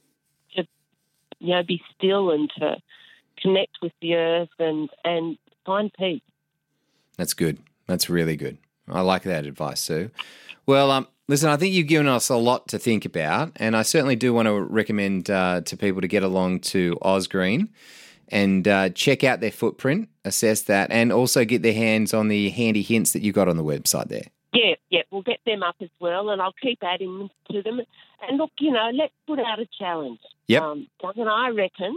to 0.56 0.66
you 1.40 1.54
know 1.54 1.62
be 1.62 1.80
still 1.96 2.30
and 2.30 2.50
to 2.58 2.76
connect 3.40 3.78
with 3.82 3.92
the 4.00 4.14
earth 4.14 4.50
and 4.58 4.88
and 5.04 5.38
find 5.64 5.92
peace. 5.98 6.22
That's 7.16 7.34
good. 7.34 7.58
That's 7.86 8.10
really 8.10 8.36
good. 8.36 8.58
I 8.88 9.00
like 9.00 9.22
that 9.22 9.46
advice, 9.46 9.80
Sue. 9.80 10.10
Well, 10.66 10.90
um, 10.90 11.06
listen, 11.28 11.48
I 11.48 11.56
think 11.56 11.74
you've 11.74 11.86
given 11.86 12.08
us 12.08 12.28
a 12.28 12.36
lot 12.36 12.68
to 12.68 12.78
think 12.78 13.04
about, 13.04 13.52
and 13.56 13.76
I 13.76 13.82
certainly 13.82 14.16
do 14.16 14.32
want 14.32 14.46
to 14.46 14.60
recommend 14.60 15.30
uh, 15.30 15.60
to 15.62 15.76
people 15.76 16.00
to 16.00 16.08
get 16.08 16.22
along 16.22 16.60
to 16.60 16.98
Ozgreen 17.02 17.68
and 18.28 18.66
uh, 18.66 18.88
check 18.90 19.22
out 19.22 19.40
their 19.40 19.50
footprint, 19.50 20.08
assess 20.24 20.62
that, 20.62 20.90
and 20.90 21.12
also 21.12 21.44
get 21.44 21.62
their 21.62 21.74
hands 21.74 22.14
on 22.14 22.28
the 22.28 22.50
handy 22.50 22.82
hints 22.82 23.12
that 23.12 23.22
you 23.22 23.32
got 23.32 23.48
on 23.48 23.56
the 23.56 23.64
website 23.64 24.08
there. 24.08 24.26
Yeah, 24.52 24.74
yeah, 24.90 25.02
we'll 25.10 25.22
get 25.22 25.40
them 25.44 25.62
up 25.62 25.76
as 25.80 25.90
well, 26.00 26.30
and 26.30 26.40
I'll 26.40 26.54
keep 26.62 26.78
adding 26.82 27.28
to 27.50 27.62
them. 27.62 27.80
And 28.26 28.38
look, 28.38 28.52
you 28.58 28.70
know, 28.70 28.90
let's 28.94 29.12
put 29.26 29.38
out 29.38 29.58
a 29.58 29.66
challenge. 29.78 30.20
Yep. 30.46 30.62
Um, 30.62 30.88
Doug 31.00 31.18
I 31.18 31.50
reckon, 31.50 31.96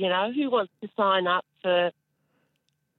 you 0.00 0.08
know, 0.08 0.32
who 0.34 0.48
wants 0.50 0.72
to 0.82 0.88
sign 0.96 1.26
up 1.26 1.44
for 1.60 1.90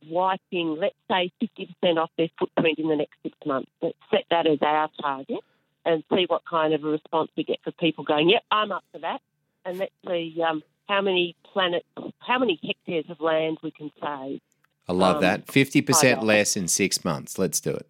wiping, 0.08 0.78
let's 0.80 0.96
say, 1.10 1.32
50% 1.42 1.98
off 1.98 2.12
their 2.16 2.30
footprint 2.38 2.78
in 2.78 2.88
the 2.90 2.96
next 2.96 3.16
six 3.24 3.36
months? 3.44 3.72
Let's 3.82 3.98
set 4.12 4.26
that 4.30 4.46
as 4.46 4.60
our 4.62 4.88
target 5.02 5.40
and 5.84 6.04
see 6.14 6.26
what 6.28 6.44
kind 6.48 6.76
of 6.76 6.84
a 6.84 6.88
response 6.88 7.32
we 7.36 7.44
get 7.44 7.58
for 7.64 7.72
people 7.72 8.04
going, 8.04 8.30
yep, 8.30 8.44
I'm 8.52 8.72
up 8.72 8.84
for 8.92 9.00
that. 9.00 9.20
And 9.66 9.80
let's 9.80 9.94
see 10.08 10.40
um, 10.48 10.62
how 10.88 11.02
many 11.02 11.36
planets, 11.44 11.88
how 12.20 12.38
many 12.38 12.60
hectares 12.64 13.06
of 13.10 13.20
land 13.20 13.58
we 13.64 13.72
can 13.72 13.92
save. 14.00 14.42
I 14.88 14.94
love 14.94 15.16
Um, 15.18 15.22
that. 15.24 15.48
50% 15.48 16.22
less 16.22 16.56
in 16.56 16.68
six 16.68 17.04
months. 17.04 17.40
Let's 17.40 17.60
do 17.60 17.72
it. 17.72 17.88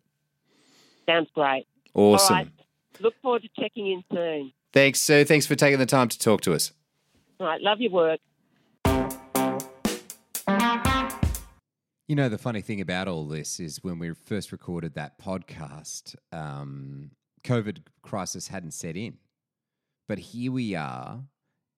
Sounds 1.06 1.28
great. 1.36 1.66
Awesome. 1.94 2.36
Right. 2.38 2.48
Look 3.02 3.16
forward 3.22 3.42
to 3.42 3.50
checking 3.60 3.88
in 3.92 4.04
soon. 4.14 4.54
Thanks, 4.72 5.02
Sue. 5.02 5.26
Thanks 5.26 5.46
for 5.46 5.56
taking 5.56 5.80
the 5.80 5.86
time 5.86 6.08
to 6.08 6.18
talk 6.18 6.40
to 6.42 6.54
us. 6.54 6.72
All 7.42 7.48
right, 7.48 7.60
love 7.60 7.82
your 7.82 7.92
work. 7.92 8.22
You 12.12 12.16
know, 12.16 12.28
the 12.28 12.38
funny 12.38 12.60
thing 12.60 12.82
about 12.82 13.08
all 13.08 13.26
this 13.26 13.58
is 13.58 13.82
when 13.86 13.98
we 13.98 14.14
first 14.14 14.52
recorded 14.52 14.96
that 14.96 15.18
podcast, 15.18 16.14
um, 16.34 17.12
COVID 17.46 17.84
crisis 18.02 18.50
hadn't 18.50 18.74
set 18.74 18.98
in. 18.98 19.18
But 20.10 20.20
here 20.20 20.52
we 20.52 20.76
are, 20.76 21.24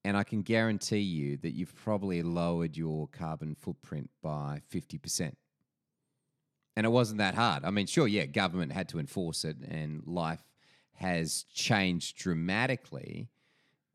and 0.03 0.17
I 0.17 0.23
can 0.23 0.41
guarantee 0.41 1.01
you 1.01 1.37
that 1.43 1.51
you've 1.51 1.75
probably 1.75 2.23
lowered 2.23 2.75
your 2.75 3.07
carbon 3.09 3.53
footprint 3.53 4.09
by 4.23 4.61
50%. 4.73 5.33
And 6.75 6.87
it 6.87 6.89
wasn't 6.89 7.19
that 7.19 7.35
hard. 7.35 7.63
I 7.63 7.69
mean, 7.69 7.85
sure, 7.85 8.07
yeah, 8.07 8.25
government 8.25 8.71
had 8.71 8.89
to 8.89 8.97
enforce 8.97 9.45
it, 9.45 9.57
and 9.57 10.01
life 10.07 10.41
has 10.95 11.45
changed 11.53 12.17
dramatically. 12.17 13.29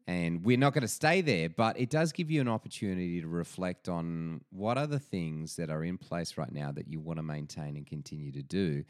And 0.08 0.42
we're 0.42 0.56
not 0.56 0.72
going 0.72 0.82
to 0.82 0.88
stay 0.88 1.20
there, 1.20 1.50
but 1.50 1.78
it 1.78 1.90
does 1.90 2.12
give 2.12 2.30
you 2.30 2.40
an 2.40 2.48
opportunity 2.48 3.20
to 3.20 3.28
reflect 3.28 3.90
on 3.90 4.40
what 4.48 4.78
are 4.78 4.86
the 4.86 4.98
things 4.98 5.56
that 5.56 5.68
are 5.68 5.84
in 5.84 5.98
place 5.98 6.38
right 6.38 6.50
now 6.50 6.72
that 6.72 6.88
you 6.88 6.98
want 6.98 7.18
to 7.18 7.22
maintain 7.22 7.76
and 7.76 7.86
continue 7.86 8.32
to 8.32 8.42
do 8.42 8.84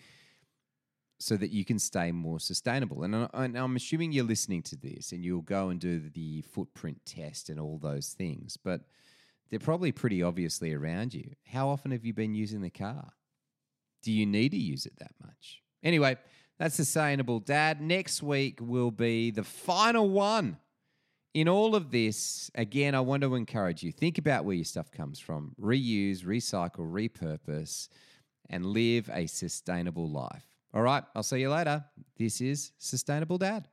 so 1.18 1.36
that 1.36 1.50
you 1.50 1.64
can 1.64 1.80
stay 1.80 2.12
more 2.12 2.38
sustainable. 2.38 3.02
And, 3.02 3.16
I, 3.16 3.28
and 3.34 3.58
I'm 3.58 3.74
assuming 3.74 4.12
you're 4.12 4.24
listening 4.24 4.62
to 4.62 4.76
this 4.76 5.10
and 5.10 5.24
you'll 5.24 5.42
go 5.42 5.70
and 5.70 5.80
do 5.80 6.08
the 6.08 6.42
footprint 6.42 7.00
test 7.04 7.48
and 7.48 7.58
all 7.58 7.80
those 7.82 8.10
things, 8.10 8.56
but 8.56 8.82
they're 9.50 9.58
probably 9.58 9.90
pretty 9.90 10.22
obviously 10.22 10.72
around 10.72 11.14
you. 11.14 11.32
How 11.48 11.68
often 11.68 11.90
have 11.90 12.04
you 12.04 12.14
been 12.14 12.36
using 12.36 12.60
the 12.60 12.70
car? 12.70 13.08
Do 14.04 14.12
you 14.12 14.24
need 14.24 14.52
to 14.52 14.56
use 14.56 14.86
it 14.86 14.94
that 15.00 15.14
much? 15.20 15.62
Anyway, 15.82 16.16
that's 16.60 16.76
Sustainable 16.76 17.40
Dad. 17.40 17.80
Next 17.80 18.22
week 18.22 18.60
will 18.62 18.92
be 18.92 19.32
the 19.32 19.42
final 19.42 20.08
one 20.08 20.58
in 21.34 21.48
all 21.48 21.74
of 21.74 21.90
this, 21.90 22.50
again, 22.54 22.94
I 22.94 23.00
want 23.00 23.22
to 23.22 23.34
encourage 23.34 23.82
you 23.82 23.92
think 23.92 24.18
about 24.18 24.44
where 24.44 24.56
your 24.56 24.64
stuff 24.64 24.90
comes 24.90 25.18
from, 25.18 25.54
reuse, 25.60 26.24
recycle, 26.24 26.90
repurpose, 26.90 27.88
and 28.50 28.66
live 28.66 29.10
a 29.12 29.26
sustainable 29.26 30.08
life. 30.08 30.44
All 30.74 30.82
right, 30.82 31.02
I'll 31.14 31.22
see 31.22 31.40
you 31.40 31.50
later. 31.50 31.84
This 32.16 32.40
is 32.40 32.72
Sustainable 32.78 33.38
Dad. 33.38 33.68